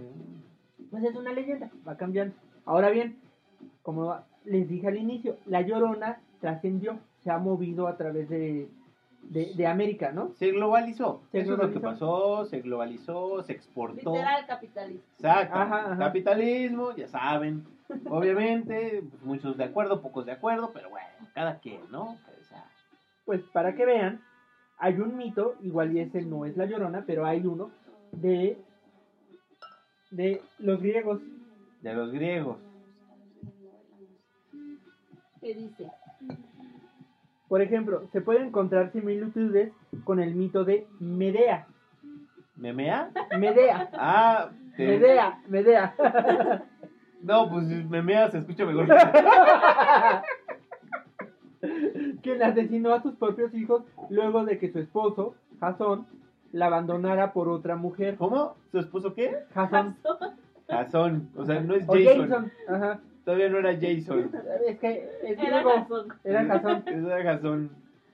[0.91, 2.35] Pues es una leyenda, va cambiando.
[2.65, 3.17] Ahora bien,
[3.83, 8.69] como les dije al inicio, la llorona trascendió, se ha movido a través de,
[9.23, 10.33] de, de América, ¿no?
[10.35, 11.23] Se globalizó.
[11.33, 12.07] Se Eso es lo que globalizó.
[12.07, 14.13] pasó, se globalizó, se exportó.
[14.13, 15.03] Literal capitalismo.
[15.17, 15.57] Exacto.
[15.57, 15.99] Ajá, ajá.
[15.99, 17.65] Capitalismo, ya saben.
[18.09, 22.17] Obviamente, pues, muchos de acuerdo, pocos de acuerdo, pero bueno, cada quien, ¿no?
[23.25, 24.21] Pues para que vean,
[24.79, 27.71] hay un mito, igual y ese no es la llorona, pero hay uno
[28.13, 28.59] de,
[30.11, 31.21] de los griegos.
[31.81, 32.59] de los griegos.
[35.41, 35.91] ¿Qué dice?
[37.49, 39.73] Por ejemplo, se pueden encontrar similitudes
[40.05, 41.67] con el mito de Medea.
[42.57, 43.11] ¿Memea?
[43.39, 45.95] Medea, Ah, te- Medea, Medea.
[47.23, 48.87] No, pues memea se escucha mejor.
[52.25, 56.07] quien asesinó a sus propios hijos luego de que su esposo, Jasón,
[56.53, 58.17] la abandonara por otra mujer.
[58.17, 58.57] ¿Cómo?
[58.73, 59.45] ¿Su esposo qué?
[59.53, 59.97] Jasón.
[60.69, 61.29] Jason.
[61.37, 62.29] O sea, no es O Jason.
[62.29, 62.53] Jason.
[62.69, 63.01] Ajá.
[63.25, 64.31] Todavía no era Jason.
[64.67, 66.09] Es que es Era razón.
[66.25, 66.83] Era Jasón.
[66.87, 67.71] Era Jason.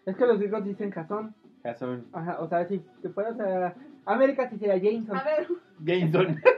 [0.06, 1.34] Es que los griegos dicen Jasón.
[1.62, 2.04] Jason.
[2.12, 2.40] Ajá.
[2.40, 3.74] O sea, si te fueras a
[4.06, 5.16] América, sí sería Jason.
[5.16, 5.46] A ver,
[5.86, 6.40] Jason.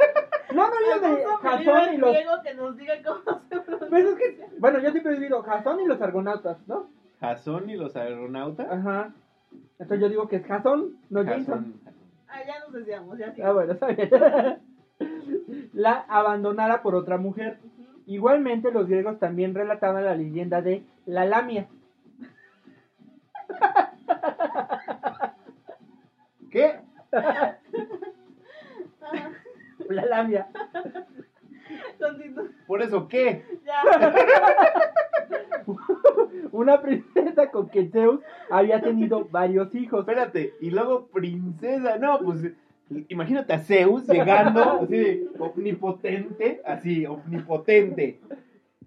[0.55, 2.41] No, no, yo de al y los.
[2.43, 3.89] que nos diga cómo se pronuncia.
[3.89, 6.91] Pues es que, bueno, yo siempre digo Jasón y los argonautas, ¿no?
[7.23, 8.67] Jason y los aeronautas.
[8.69, 9.15] Ajá.
[9.79, 11.45] Entonces yo digo que es Jasón, no Jason.
[11.45, 11.81] Jason.
[12.29, 13.41] Ah, ya nos decíamos, ya sí.
[13.43, 14.11] Ah, bueno, está bien.
[15.73, 17.59] La abandonara por otra mujer.
[18.07, 21.69] Igualmente los griegos también relataban la leyenda de la lamia.
[26.51, 26.81] ¿Qué?
[29.89, 30.49] La lamia.
[32.67, 33.45] ¿Por eso qué?
[33.65, 33.83] Ya.
[36.53, 38.21] Una princesa con quien Zeus
[38.51, 40.01] había tenido varios hijos.
[40.01, 40.55] Espérate.
[40.61, 41.99] Y luego princesa.
[41.99, 42.53] No, pues
[43.09, 46.63] imagínate a Zeus llegando así de omnipotente.
[46.65, 48.21] Así, omnipotente.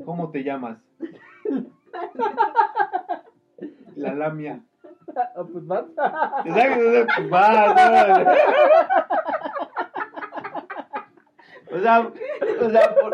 [0.04, 0.78] ¿Cómo te llamas?
[3.96, 4.62] La lamia.
[5.06, 5.64] Pues.
[6.46, 8.32] Exacto, pues va, no.
[11.72, 13.14] O sea, o sea, por...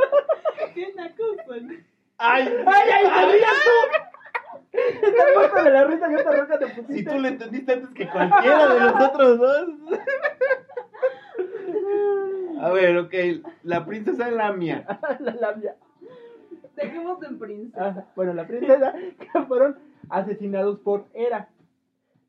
[2.18, 2.54] ¡Ay!
[2.66, 4.12] ¡Ay, ay, sabías tú!
[4.72, 6.94] Estás muerto de la risa y esta roca te pusiste.
[6.94, 9.70] Si tú le entendiste antes que cualquiera de los otros dos.
[12.62, 13.14] A ver, ok.
[13.64, 14.86] La princesa Lamia.
[15.20, 15.76] la lamia.
[16.76, 17.88] Dejemos en princesa.
[17.88, 19.78] Ajá, bueno, la princesa que fueron
[20.10, 21.50] asesinados por Hera.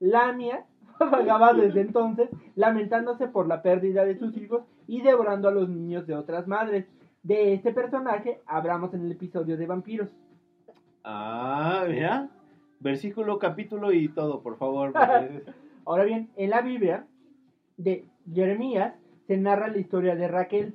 [0.00, 0.64] Lamia
[0.98, 6.06] vagaba desde entonces lamentándose por la pérdida de sus hijos y devorando a los niños
[6.06, 6.84] de otras madres.
[7.22, 10.10] De este personaje hablamos en el episodio de vampiros.
[11.02, 12.28] Ah, mira.
[12.78, 14.92] Versículo, capítulo y todo, por favor.
[15.86, 17.06] Ahora bien, en la Biblia
[17.78, 18.92] de Jeremías
[19.26, 20.74] se narra la historia de Raquel,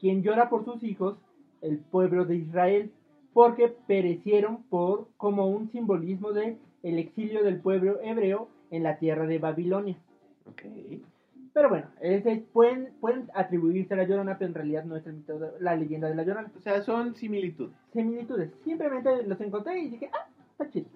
[0.00, 1.18] quien llora por sus hijos,
[1.60, 2.90] el pueblo de Israel,
[3.32, 9.28] porque perecieron por como un simbolismo de el exilio del pueblo hebreo en la tierra
[9.28, 9.98] de Babilonia.
[10.50, 10.62] Ok.
[11.54, 15.14] Pero bueno, ese, pueden, pueden atribuirse a la Llorona, pero en realidad no es el
[15.14, 16.50] mito de- la leyenda de la Llorona.
[16.56, 17.74] O sea, son similitudes.
[17.92, 18.50] Similitudes.
[18.64, 20.86] Simplemente los encontré y dije, ah, está chido.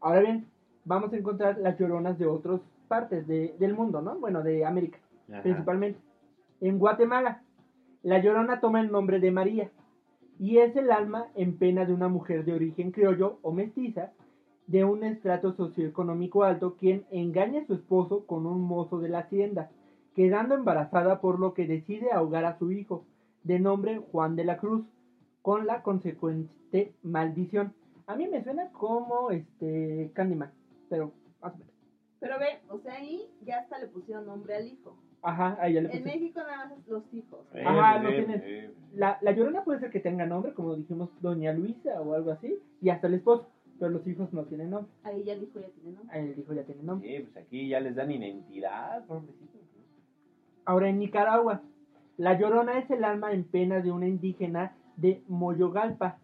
[0.00, 0.46] Ahora bien,
[0.84, 4.16] vamos a encontrar las lloronas de otras partes de- del mundo, ¿no?
[4.18, 4.98] Bueno, de América,
[5.28, 5.42] Ajá.
[5.42, 5.98] principalmente.
[6.60, 7.42] En Guatemala,
[8.02, 9.70] la llorona toma el nombre de María
[10.38, 14.12] y es el alma en pena de una mujer de origen criollo o mestiza
[14.68, 19.18] de un estrato socioeconómico alto quien engaña a su esposo con un mozo de la
[19.20, 19.68] hacienda,
[20.14, 23.04] quedando embarazada por lo que decide ahogar a su hijo,
[23.44, 24.84] de nombre Juan de la Cruz,
[25.42, 27.72] con la consecuente maldición.
[28.06, 30.50] A mí me suena como este Candyman,
[30.88, 31.72] pero más o menos.
[32.18, 34.96] Pero ve, o sea, ahí ya hasta le pusieron nombre al hijo.
[35.22, 36.14] Ajá, ahí ya le En puse.
[36.14, 37.40] México nada más es los hijos.
[37.54, 40.74] Eh, Ajá, no eh, tiene- eh, La, la Llorona puede ser que tenga nombre, como
[40.74, 43.46] dijimos, Doña Luisa o algo así, y hasta el esposo,
[43.78, 44.90] pero los hijos no tienen nombre.
[45.04, 46.18] Ahí ya el hijo ya tiene nombre.
[46.18, 47.08] Ahí el hijo ya tiene nombre.
[47.16, 49.60] Sí, pues aquí ya les dan identidad, pobrecitos.
[50.70, 51.62] Ahora en Nicaragua,
[52.16, 56.18] la Llorona es el alma en pena de una indígena de Moyogalpa,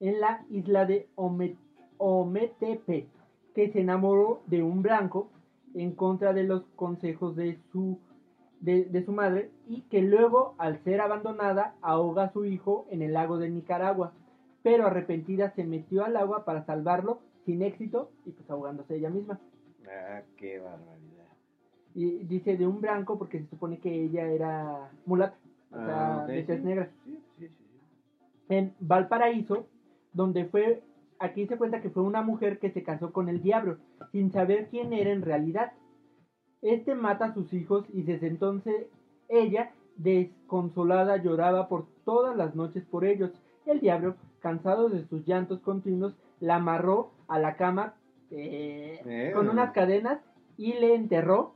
[0.00, 1.56] en la isla de Ome-
[1.96, 3.06] Ometepe,
[3.54, 5.30] que se enamoró de un blanco
[5.74, 7.98] en contra de los consejos de su,
[8.60, 13.14] de su madre y que luego, al ser abandonada, ahoga a su hijo en el
[13.14, 14.12] lago de Nicaragua,
[14.62, 19.40] pero arrepentida se metió al agua para salvarlo sin éxito y pues ahogándose ella misma.
[19.88, 21.15] Ah, qué barbaridad.
[21.98, 25.36] Y dice de un blanco porque se supone que ella era mulata,
[25.70, 26.66] o sea, Ah, ok, de tez sí.
[26.66, 26.90] negra.
[27.04, 27.80] Sí, sí, sí, sí.
[28.50, 29.66] En Valparaíso,
[30.12, 30.82] donde fue,
[31.18, 33.78] aquí se cuenta que fue una mujer que se casó con el diablo,
[34.12, 35.72] sin saber quién era en realidad.
[36.60, 38.74] Este mata a sus hijos y desde entonces
[39.30, 43.30] ella, desconsolada, lloraba por todas las noches por ellos.
[43.64, 47.94] El diablo, cansado de sus llantos continuos, la amarró a la cama
[48.30, 49.32] eh, Eh.
[49.34, 50.20] con unas cadenas
[50.58, 51.54] y le enterró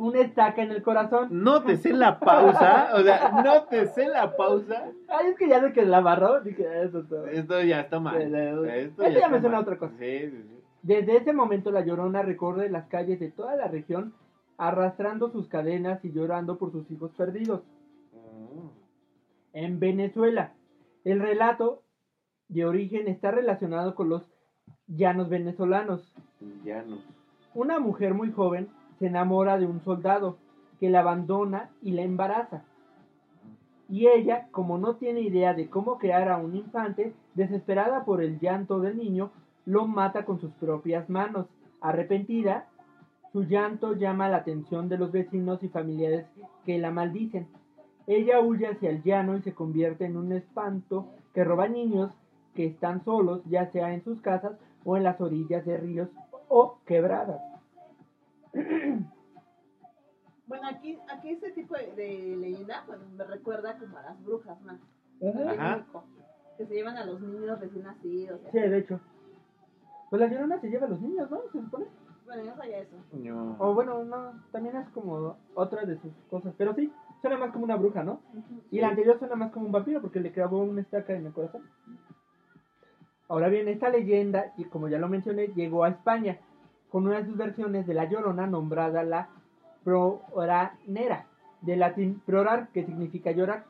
[0.00, 1.28] una estaca en el corazón.
[1.30, 4.90] No te sé la pausa, o sea, no te sé la pausa.
[5.08, 7.26] Ay, es que ya de que la amarró, dije, "Ah, eso es todo".
[7.26, 8.20] Esto ya está mal.
[8.20, 9.92] Esto Esto ya me suena otra cosa.
[9.98, 10.60] Sí, sí, sí.
[10.82, 14.14] Desde ese momento la Llorona recorre las calles de toda la región
[14.56, 17.60] arrastrando sus cadenas y llorando por sus hijos perdidos.
[19.52, 20.54] En Venezuela,
[21.04, 21.82] el relato
[22.48, 24.22] de origen está relacionado con los
[24.86, 26.14] llanos venezolanos.
[26.64, 26.98] Ya no.
[27.54, 28.68] Una mujer muy joven
[29.00, 30.36] se enamora de un soldado
[30.78, 32.62] que la abandona y la embaraza.
[33.88, 38.38] Y ella, como no tiene idea de cómo crear a un infante, desesperada por el
[38.38, 39.32] llanto del niño,
[39.64, 41.46] lo mata con sus propias manos.
[41.80, 42.68] Arrepentida,
[43.32, 46.26] su llanto llama la atención de los vecinos y familiares
[46.66, 47.48] que la maldicen.
[48.06, 52.12] Ella huye hacia el llano y se convierte en un espanto que roba niños
[52.54, 54.52] que están solos, ya sea en sus casas
[54.84, 56.08] o en las orillas de ríos
[56.48, 57.49] o quebradas.
[60.46, 64.60] Bueno, aquí, aquí ese tipo de, de leyenda pues, me recuerda como a las brujas
[64.62, 64.80] más.
[65.56, 65.84] Ajá.
[66.58, 68.40] Que se llevan a los niños recién nacidos.
[68.50, 69.00] Sí, de hecho.
[70.10, 71.42] Pues la llorona se lleva a los niños, ¿no?
[71.52, 71.86] Se supone.
[72.26, 72.96] Bueno, yo no sabía eso.
[73.12, 73.56] No.
[73.60, 76.52] O bueno, no, también es como otra de sus cosas.
[76.58, 78.20] Pero sí, suena más como una bruja, ¿no?
[78.72, 81.32] Y la anterior suena más como un vampiro porque le clavó una estaca en el
[81.32, 81.62] corazón.
[83.28, 86.40] Ahora bien, esta leyenda, y como ya lo mencioné, llegó a España
[86.90, 89.28] con una de sus versiones de la llorona nombrada la
[89.84, 91.26] proranera,
[91.62, 93.64] de latín prorar, que significa llorar.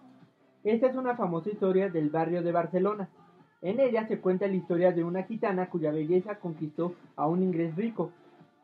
[0.64, 3.08] Esta es una famosa historia del barrio de Barcelona.
[3.62, 7.76] En ella se cuenta la historia de una gitana cuya belleza conquistó a un inglés
[7.76, 8.10] rico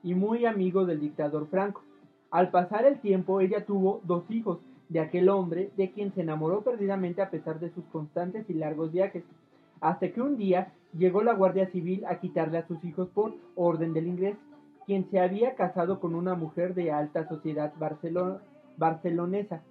[0.03, 1.83] y muy amigo del dictador Franco.
[2.31, 6.63] Al pasar el tiempo, ella tuvo dos hijos de aquel hombre de quien se enamoró
[6.63, 9.25] perdidamente a pesar de sus constantes y largos viajes,
[9.81, 13.93] hasta que un día llegó la Guardia Civil a quitarle a sus hijos por orden
[13.93, 14.37] del inglés,
[14.87, 18.41] quien se había casado con una mujer de alta sociedad barcelo-
[18.77, 19.63] barcelonesa,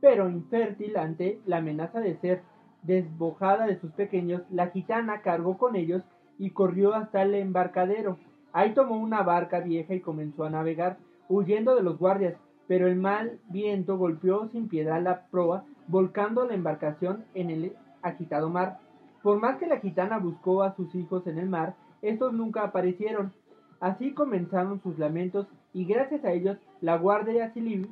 [0.00, 2.42] pero infértil ante la amenaza de ser
[2.82, 6.02] desbojada de sus pequeños, la gitana cargó con ellos
[6.38, 8.16] y corrió hasta el embarcadero.
[8.52, 10.96] Ahí tomó una barca vieja y comenzó a navegar,
[11.28, 12.34] huyendo de los guardias,
[12.66, 18.48] pero el mal viento golpeó sin piedad la proa, volcando la embarcación en el agitado
[18.48, 18.78] mar.
[19.22, 23.32] Por más que la gitana buscó a sus hijos en el mar, estos nunca aparecieron.
[23.80, 27.88] Así comenzaron sus lamentos y gracias a ellos la Guardia Civil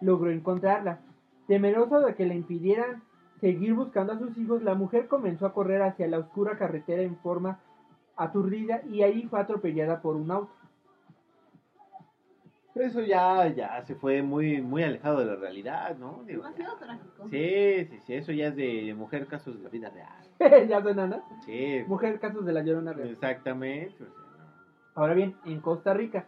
[0.00, 1.00] logró encontrarla.
[1.46, 3.02] Temerosa de que le impidieran
[3.40, 7.16] seguir buscando a sus hijos, la mujer comenzó a correr hacia la oscura carretera en
[7.16, 7.60] forma
[8.16, 10.52] aturdida y ahí fue atropellada por un auto.
[12.80, 16.22] Eso ya, ya se fue muy, muy alejado de la realidad, ¿no?
[16.26, 17.28] Digo, Demasiado trágico.
[17.28, 20.66] sí, sí, sí, eso ya es de mujer casos de la vida real.
[20.68, 21.22] ya suena, ¿no?
[21.44, 23.08] Sí, Mujer, casos de la Llorona Real.
[23.10, 23.94] exactamente.
[24.04, 24.06] o sea,
[24.38, 24.44] no.
[24.94, 26.26] Ahora bien, en Costa Rica,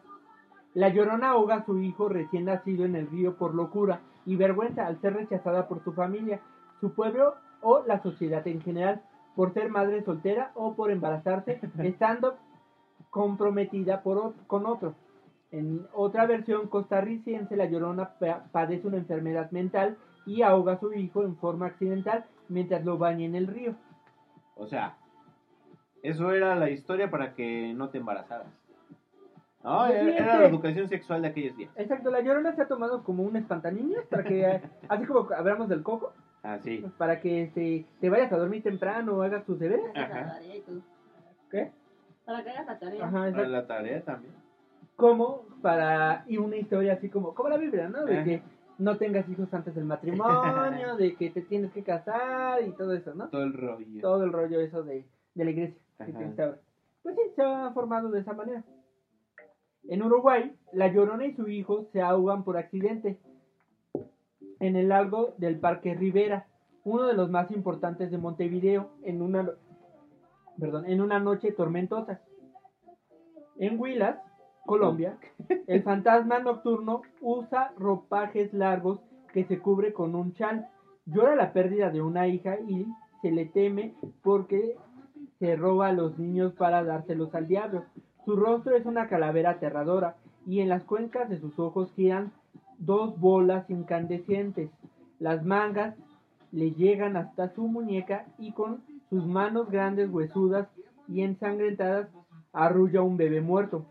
[0.75, 4.87] la Llorona ahoga a su hijo recién nacido en el río por locura y vergüenza
[4.87, 6.41] al ser rechazada por su familia,
[6.81, 9.03] su pueblo o la sociedad en general,
[9.37, 12.37] por ser madre soltera o por embarazarse, estando
[13.11, 14.95] comprometida por con otro.
[15.53, 19.97] En otra versión costarricense, la Llorona pa- padece una enfermedad mental
[20.27, 23.75] y ahoga a su hijo en forma accidental mientras lo baña en el río.
[24.57, 24.97] O sea,
[26.03, 28.47] eso era la historia para que no te embarazaras.
[29.65, 31.71] No, Pues sí, era, la educación sexual de aquellos días.
[31.77, 35.83] Exacto, la Llorona se ha tomado como un espantaniños para que, así como hablamos del
[35.83, 36.83] coco, Así.
[36.97, 39.85] para que este, te vayas a dormir temprano o hagas tus deberes.
[39.95, 40.33] Ajá.
[40.35, 40.81] tarea y todo.
[41.51, 41.73] ¿Qué?
[42.25, 43.03] Para que hagas la tarea.
[43.05, 43.51] Ajá, Para exacto.
[43.51, 44.33] la tarea también.
[45.01, 48.05] Como para, y una historia así como, como la Biblia, ¿no?
[48.05, 48.25] De Ajá.
[48.25, 48.43] que
[48.79, 53.15] no tengas hijos antes del matrimonio, de que te tienes que casar y todo eso,
[53.15, 53.29] ¿no?
[53.29, 54.01] Todo el rollo.
[54.01, 56.13] Todo el rollo eso de, de la iglesia que.
[57.03, 58.63] Pues sí, se ha formado de esa manera.
[59.89, 63.19] En Uruguay, la Llorona y su hijo se ahogan por accidente
[64.61, 66.47] en el lago del Parque Rivera,
[66.85, 69.51] uno de los más importantes de Montevideo, en una,
[70.59, 72.21] perdón, en una noche tormentosa.
[73.59, 74.19] En Huilas,
[74.67, 75.17] Colombia,
[75.67, 79.01] el fantasma nocturno usa ropajes largos
[79.33, 80.69] que se cubre con un chal.
[81.07, 82.87] Llora la pérdida de una hija y
[83.23, 84.77] se le teme porque
[85.39, 87.85] se roba a los niños para dárselos al diablo.
[88.25, 92.33] Su rostro es una calavera aterradora y en las cuencas de sus ojos giran
[92.79, 94.71] dos bolas incandescentes.
[95.19, 95.95] Las mangas
[96.53, 100.69] le llegan hasta su muñeca y con sus manos grandes, huesudas
[101.09, 102.09] y ensangrentadas
[102.53, 103.85] arrulla un bebé muerto.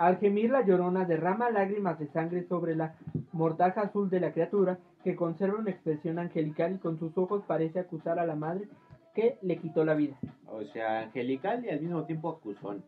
[0.00, 2.94] Al gemir la llorona derrama lágrimas de sangre sobre la
[3.32, 7.80] mortaja azul de la criatura, que conserva una expresión angelical y con sus ojos parece
[7.80, 8.66] acusar a la madre
[9.14, 10.16] que le quitó la vida.
[10.46, 12.82] O sea, angelical y al mismo tiempo acusón.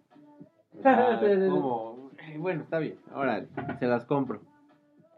[0.78, 2.96] O sea, como, eh, bueno, está bien.
[3.12, 3.44] Ahora,
[3.78, 4.40] se las compro.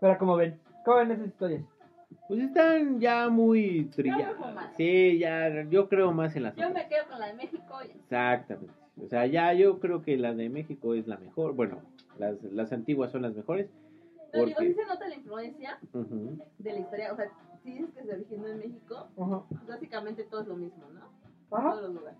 [0.01, 1.63] Pero como ven, ¿cómo ven esas historias?
[2.27, 4.37] Pues están ya muy trilladas.
[4.37, 4.77] Yo.
[4.77, 6.83] Sí, ya, yo creo más en las Yo otras.
[6.85, 7.75] me quedo con la de México.
[7.85, 8.73] y- Exactamente.
[9.03, 11.55] O sea, ya yo creo que la de México es la mejor.
[11.55, 11.81] Bueno,
[12.19, 13.69] las, las antiguas son las mejores.
[14.33, 14.73] Pero digo, Porque...
[14.75, 16.39] sí se nota la influencia Ujú.
[16.59, 17.13] de la historia.
[17.13, 17.31] O sea,
[17.63, 19.43] si dices que se originó en México, Ajá.
[19.49, 21.01] pues básicamente todo es lo mismo, ¿no?
[21.57, 22.19] En todos los lugares.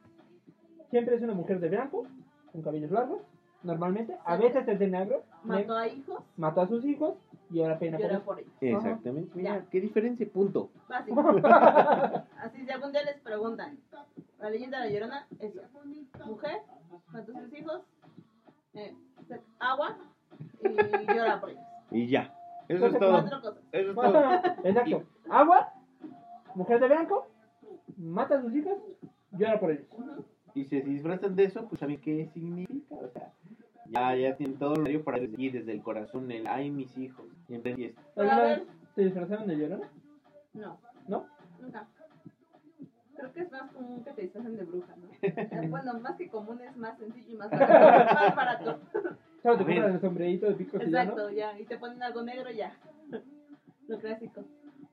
[0.91, 2.07] Siempre es una mujer de blanco,
[2.53, 3.21] con cabellos largos,
[3.63, 4.17] normalmente.
[4.25, 5.25] A veces es de negro.
[5.43, 7.15] Mató a hijos, mató a sus hijos
[7.51, 8.53] y ahora pena por por ellos.
[8.61, 9.31] Exactamente.
[9.35, 9.67] Mira, Ya.
[9.71, 10.71] qué diferencia, punto.
[10.89, 11.21] Básico.
[12.39, 13.79] Así, si algún día les preguntan,
[14.39, 15.61] la leyenda de la llorona, eso.
[16.27, 16.63] Mujer,
[17.13, 17.83] mató a sus hijos,
[18.75, 18.95] eh,
[19.59, 19.97] agua
[20.63, 21.63] y llora por ellos.
[21.91, 22.35] Y ya.
[22.69, 23.11] Eso es todo.
[23.11, 23.63] Cuatro cosas.
[23.73, 24.25] Eso es todo.
[24.65, 25.03] Exacto.
[25.31, 25.73] Agua,
[26.55, 27.27] mujer de blanco,
[27.97, 28.79] mata a sus hijos,
[29.33, 29.87] llora por ellos.
[30.55, 32.95] Y se disfrazan de eso, pues ¿saben qué significa?
[32.95, 33.33] O sea,
[33.87, 37.27] ya, ya tienen todo radio para decir desde el corazón el ay mis hijos.
[37.49, 38.61] Y en a ¿Alguna ver.
[38.61, 39.91] vez ¿Se disfrazaron de llorona?
[40.53, 41.27] No, ¿No?
[41.61, 41.89] nunca.
[43.25, 45.69] Creo que es más común que te disfracen de bruja, ¿no?
[45.71, 48.15] Bueno, más que común es más sencillo y más barato.
[48.15, 48.81] más barato.
[49.43, 51.11] Claro, te compran el sombrerito de picos y ya, ¿no?
[51.13, 51.61] Exacto, ya.
[51.61, 52.75] Y te ponen algo negro ya.
[53.89, 54.43] Lo clásico.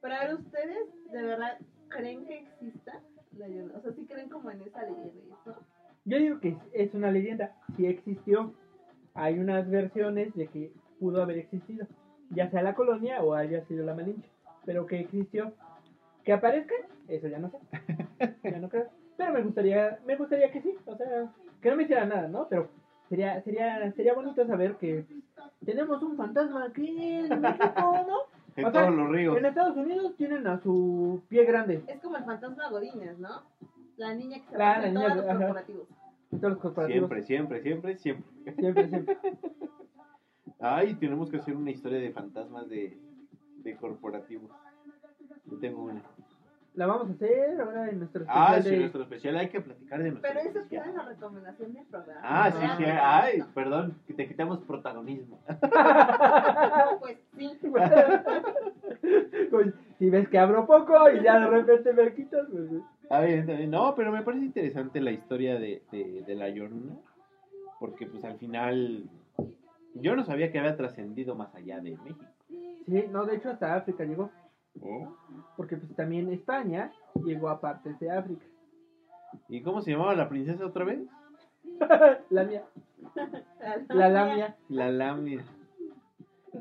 [0.01, 0.77] Pero a ver, ¿ustedes
[1.09, 1.57] de verdad
[1.88, 2.99] creen que exista
[3.38, 3.77] la llorona?
[3.77, 5.57] O sea, ¿sí creen como en esa leyenda y eso?
[6.03, 8.53] Yo digo que es una leyenda, sí existió.
[9.13, 11.88] Hay unas versiones de que pudo haber existido,
[12.29, 14.29] ya sea la colonia o haya sido la Malinche,
[14.65, 15.53] pero que existió.
[16.25, 16.75] Que aparezca,
[17.16, 17.57] eso ya no sé.
[18.43, 18.88] Ya no creo.
[19.18, 21.32] Pero me gustaría, me gustaría que sí, o sea,
[21.62, 22.47] que no me hiciera nada, ¿no?
[22.47, 22.70] Pero
[23.09, 25.05] sería, sería, sería bonito saber que
[25.66, 28.18] tenemos un fantasma aquí en México, ¿no?
[28.57, 29.38] En O sea, todos los ríos.
[29.38, 31.84] En Estados Unidos tienen a su pie grande.
[31.88, 33.43] Es como el fantasma Godínez, ¿no?
[33.95, 35.88] La niña que se La en niña, todos los corporativos.
[36.32, 37.09] En todos los corporativos.
[37.09, 38.53] Siempre, siempre, siempre, siempre.
[38.55, 39.18] Siempre, siempre.
[40.59, 42.97] Ay, tenemos que hacer una historia de fantasmas de,
[43.64, 44.51] de corporativos.
[45.45, 46.03] Yo tengo una.
[46.74, 49.36] La vamos a hacer ahora en nuestro especial Ah, sí, de- nuestro especial.
[49.38, 50.84] Hay que platicar de nuestro Pero eso especial.
[50.84, 52.22] queda en la recomendación del programa.
[52.24, 52.84] Ah, sí, sí.
[52.89, 53.47] Ay, no.
[53.53, 55.39] perdón, que te quitamos protagonismo.
[57.01, 57.59] Pues sí.
[59.49, 63.67] Pues, si ves que abro poco y ya de repente me quitas, pues...
[63.69, 66.95] No, pero me parece interesante la historia de, de, de la Llorona.
[67.80, 69.09] Porque, pues, al final.
[69.95, 72.24] Yo no sabía que había trascendido más allá de México.
[72.86, 74.30] Sí, no, de hecho hasta África llegó.
[74.80, 75.15] ¿Oh?
[75.57, 76.91] Porque pues también España
[77.26, 78.45] llegó a partes de África.
[79.49, 80.99] ¿Y cómo se llamaba la princesa otra vez?
[82.30, 82.63] La mía,
[83.89, 84.55] la lamia.
[84.69, 85.43] La Lamia.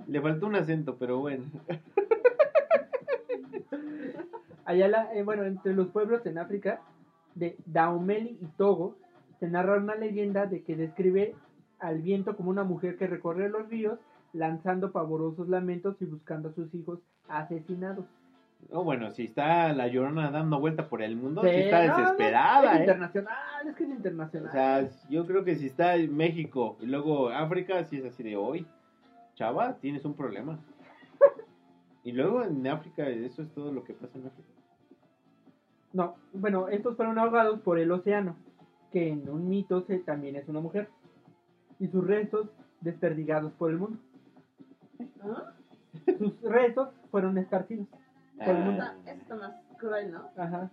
[0.06, 1.44] Le faltó un acento, pero bueno.
[4.64, 6.80] Allá, la, eh, bueno, entre los pueblos en África,
[7.34, 8.96] de Daomeli y Togo,
[9.40, 11.34] se narra una leyenda de que describe
[11.78, 13.98] al viento como una mujer que recorre los ríos
[14.32, 18.04] lanzando pavorosos lamentos y buscando a sus hijos asesinados.
[18.68, 22.72] No, bueno, si está la Llorona dando vuelta por el mundo, Sí, está no, desesperada,
[22.72, 22.80] es ¿eh?
[22.82, 24.48] internacional, es que es internacional.
[24.48, 28.22] O sea, yo creo que si está en México y luego África, sí es así
[28.22, 28.66] de hoy.
[29.34, 30.58] Chava, tienes un problema.
[32.02, 34.48] Y luego en África, eso es todo lo que pasa en África.
[35.92, 38.36] No, bueno, estos fueron ahogados por el océano,
[38.90, 40.88] que en un mito se, también es una mujer,
[41.78, 42.48] y sus restos
[42.80, 43.98] desperdigados por el mundo.
[45.22, 45.52] ¿Ah?
[46.18, 47.86] Sus restos fueron esparcidos.
[48.38, 48.82] Por el mundo.
[48.86, 50.28] Ah, Eso está más cruel, ¿no?
[50.36, 50.70] Ajá.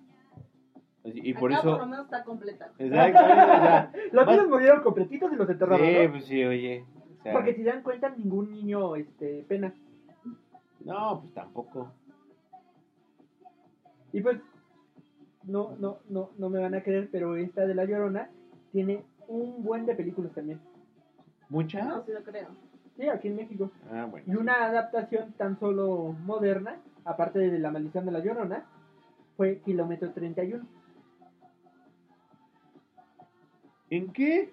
[1.06, 1.86] Así- Y por Acá por lo eso...
[1.88, 2.72] menos está completa.
[2.78, 6.12] Exactamente, o sea, Los Más- niños murieron completitos y los enterraron, Sí, ¿no?
[6.12, 6.86] pues sí, oye.
[7.20, 9.74] o sea, Porque si se dan cuenta, ningún niño, este, pena.
[10.86, 11.92] No, pues tampoco.
[14.14, 14.38] Y pues,
[15.44, 18.30] no, no, no, no me van a creer, pero esta de La Llorona
[18.72, 20.60] tiene un buen de películas también.
[21.50, 21.84] ¿Mucha?
[21.84, 22.48] No, sí lo creo.
[22.98, 23.72] Sí, aquí en México.
[23.92, 24.26] Ah, bueno.
[24.28, 28.66] Y una adaptación tan solo moderna, aparte de La Maldición de La Llorona,
[29.36, 30.66] fue Kilómetro 31.
[33.90, 34.52] ¿En qué?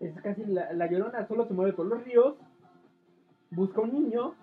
[0.00, 2.34] Es casi la, la Llorona, solo se mueve por los ríos,
[3.50, 4.34] busca un niño,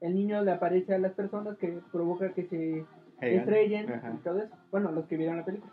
[0.00, 2.86] el niño le aparece a las personas que provoca que se
[3.20, 3.40] Caigan.
[3.40, 4.12] estrellen Ajá.
[4.14, 4.54] y todo eso.
[4.70, 5.72] Bueno, los que vieron la película.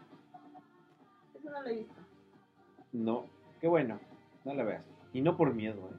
[1.33, 1.93] Eso no lo he visto.
[2.91, 3.25] No,
[3.61, 3.99] qué bueno.
[4.43, 4.83] No la veas.
[5.13, 5.97] Y no por miedo, ¿eh?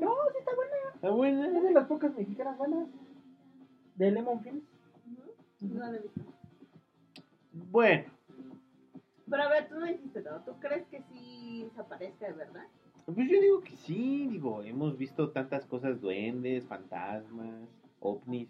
[0.00, 0.76] No, sí está buena.
[0.94, 1.46] Está buena.
[1.46, 2.88] Es de las pocas mexicanas buenas.
[3.96, 4.64] De Lemon Films.
[5.60, 6.20] No lo he visto.
[7.70, 8.04] Bueno,
[9.30, 10.40] Pero a ver, tú no dijiste todo.
[10.40, 12.64] ¿Tú crees que sí se aparezca de verdad?
[13.06, 17.68] pues yo digo que sí, digo, hemos visto tantas cosas, duendes, fantasmas,
[18.00, 18.48] ovnis,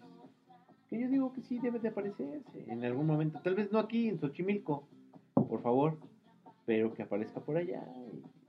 [0.89, 4.07] que yo digo que sí debe de aparecerse en algún momento, tal vez no aquí
[4.07, 4.87] en Xochimilco,
[5.33, 5.97] por favor,
[6.65, 7.85] pero que aparezca por allá,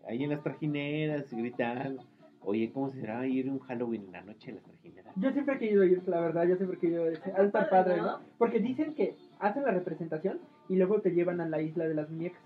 [0.06, 2.02] ahí en las trajineras, gritando,
[2.42, 5.12] oye, ¿cómo será ir un Halloween en la noche en las trajineras?
[5.16, 7.20] Yo siempre he querido ir, la verdad, yo siempre he querido ir.
[7.36, 8.20] Ha estar padre, ¿no?
[8.38, 12.08] Porque dicen que hacen la representación y luego te llevan a la isla de las
[12.10, 12.40] muñecas.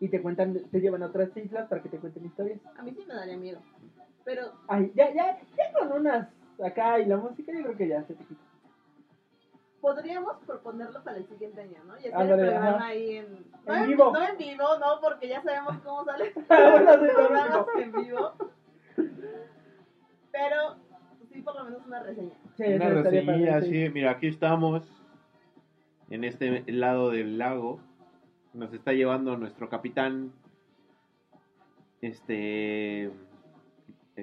[0.00, 2.58] Y te cuentan, te llevan a otras islas para que te cuenten historias.
[2.76, 3.60] A mí sí me daría miedo.
[4.24, 6.28] Pero Ay, ya, ya, ya con unas
[6.64, 8.40] acá y la música yo creo que ya se te quita.
[9.82, 11.94] Podríamos proponerlo para el siguiente año, ¿no?
[11.96, 12.86] Y hacer Ándale, el programa ajá.
[12.86, 13.26] ahí en...
[13.26, 14.12] En no vivo.
[14.12, 18.32] No en vivo, no, porque ya sabemos cómo salen los Bueno, sí, programas en vivo.
[20.30, 20.76] Pero
[21.32, 22.34] sí, por lo menos una reseña.
[22.56, 23.90] Sí, Una padre, sí.
[23.92, 24.84] mira, aquí estamos
[26.10, 27.80] en este lado del lago.
[28.54, 30.32] Nos está llevando nuestro capitán.
[32.00, 33.10] Este.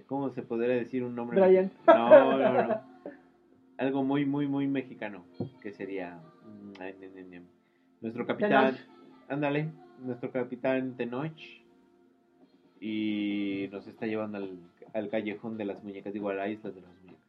[0.07, 1.41] ¿Cómo se podría decir un nombre?
[1.41, 1.71] Brian.
[1.87, 2.88] No, no, no.
[3.79, 5.25] Algo muy, muy, muy mexicano.
[5.61, 6.19] Que sería.
[6.45, 7.41] mm, ay, ne, ne, ne.
[8.01, 8.75] Nuestro capitán.
[8.75, 8.87] Tenoch.
[9.29, 9.69] Ándale.
[10.03, 11.39] Nuestro capitán Tenoch.
[12.81, 14.59] Y nos está llevando al,
[14.93, 16.13] al callejón de las muñecas.
[16.13, 17.23] Digo, a la isla de las muñecas.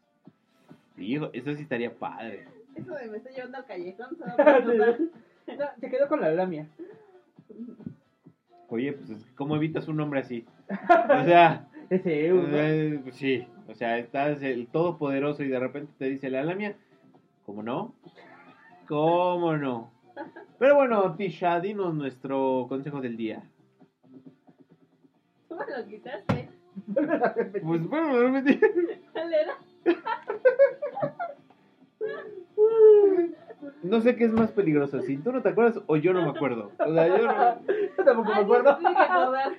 [0.97, 2.47] Y hijo, eso sí estaría padre.
[2.75, 4.99] Eso de me está llevando al callejón, se va a notar.
[5.59, 6.69] No, se quedó con la lamia.
[8.69, 10.45] Oye, pues es que ¿cómo evitas un nombre así?
[10.71, 12.47] O sea, Ese ¿no?
[12.57, 16.77] eh, pues sí, o sea, estás el todopoderoso y de repente te dice la lamia.
[17.47, 17.95] ¿Cómo no?
[18.89, 19.91] ¿Cómo no?
[20.59, 23.43] Pero bueno, Tisha, dinos nuestro consejo del día.
[25.49, 26.49] ¿Cómo lo quitaste?
[27.63, 29.57] Pues bueno, de repente- ¿Cuál era?
[33.83, 36.31] no sé qué es más peligroso, si tú no te acuerdas o yo no me
[36.31, 36.71] acuerdo.
[36.79, 37.61] O sea, yo no...
[37.99, 38.79] Yo tampoco me acuerdo.
[38.79, 39.53] sí, sí, que acordar.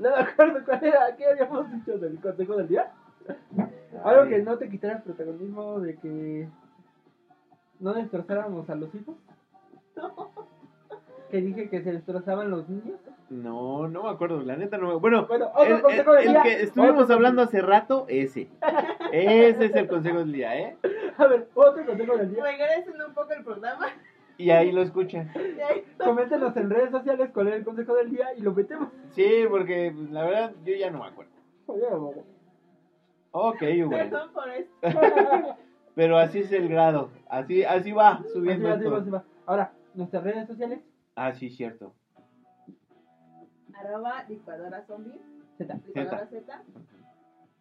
[0.00, 1.16] No me acuerdo cuál era.
[1.16, 2.92] ¿Qué habíamos dicho del consejo del día?
[4.04, 6.48] Algo que no te quitara el protagonismo de que
[7.80, 9.16] no destrozáramos a los hijos.
[11.28, 13.00] Que dije que se destrozaban los niños.
[13.30, 16.26] No, no me acuerdo, la neta no me Bueno, Bueno, otro el, consejo el- del
[16.28, 16.42] el día.
[16.44, 18.48] que estuvimos Otro hablando hace rato, ese.
[19.12, 20.76] Ese es el consejo del día, ¿eh?
[21.18, 22.44] A ver, otro consejo del día.
[22.44, 23.86] Regresen un poco el programa.
[24.38, 25.30] Y ahí lo escuchan.
[25.56, 28.88] Y ahí- Coméntenos en redes sociales cuál es el consejo del día y lo metemos.
[29.12, 31.32] Sí, porque pues, la verdad yo ya no me acuerdo.
[33.32, 33.90] Ok, bueno.
[33.90, 34.76] Perdón por esto.
[35.94, 37.10] Pero así es el grado.
[37.28, 39.24] Así, así va Así subiendo va, así va, así va.
[39.46, 40.80] Ahora, nuestras redes sociales.
[41.14, 41.94] Ah, sí, cierto.
[43.74, 45.18] Arroba licuadora zombie.
[45.58, 45.74] Z.
[45.86, 46.62] Licuadora Z.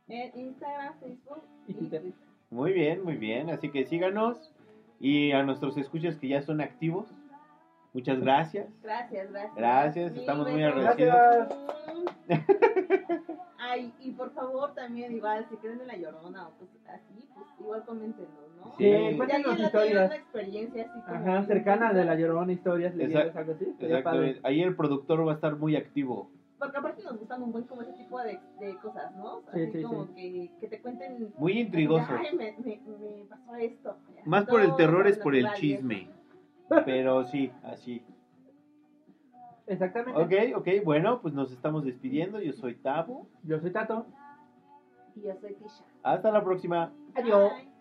[0.07, 2.03] En Instagram, Facebook Y Twitter.
[2.49, 3.49] Muy bien, muy bien.
[3.49, 4.53] Así que síganos.
[5.00, 7.08] Y a nuestros escuchas que ya son activos.
[7.93, 8.68] Muchas gracias.
[8.84, 9.56] Gracias, gracias.
[9.56, 11.48] Gracias, Mil estamos muy agradecidos.
[13.58, 17.48] Ay, y por favor también igual, si creen en la llorona o cosas así, pues
[17.60, 18.76] igual coméntenos, ¿no?
[18.78, 18.93] Sí.
[19.10, 20.08] Sí, cuéntenos historias.
[20.08, 21.18] una experiencia así como...
[21.18, 23.74] Ajá, cercana de la llorona, historias, leyendas, algo así.
[23.80, 24.39] Exactamente.
[24.43, 26.30] Ahí el productor va a estar muy activo.
[26.60, 29.41] Porque aparte nos gustan un buen como ese tipo de, de cosas, ¿no?
[29.53, 31.34] Sí, Así sí, como Que, que te cuenten...
[31.38, 32.08] Muy intrigoso.
[32.10, 33.97] Ay, me, me, me pasó esto.
[34.26, 36.10] Más por el terror es por el chisme.
[36.86, 38.03] Pero sí, así.
[39.68, 40.22] Exactamente.
[40.22, 42.39] Ok, ok, bueno, pues nos estamos despidiendo.
[42.39, 43.28] Yo soy Tabo.
[43.43, 44.06] Yo soy Tato.
[45.16, 45.84] Y yo soy Tisha.
[46.03, 46.91] Hasta la próxima.
[47.16, 47.51] Adiós.
[47.53, 47.74] Bye.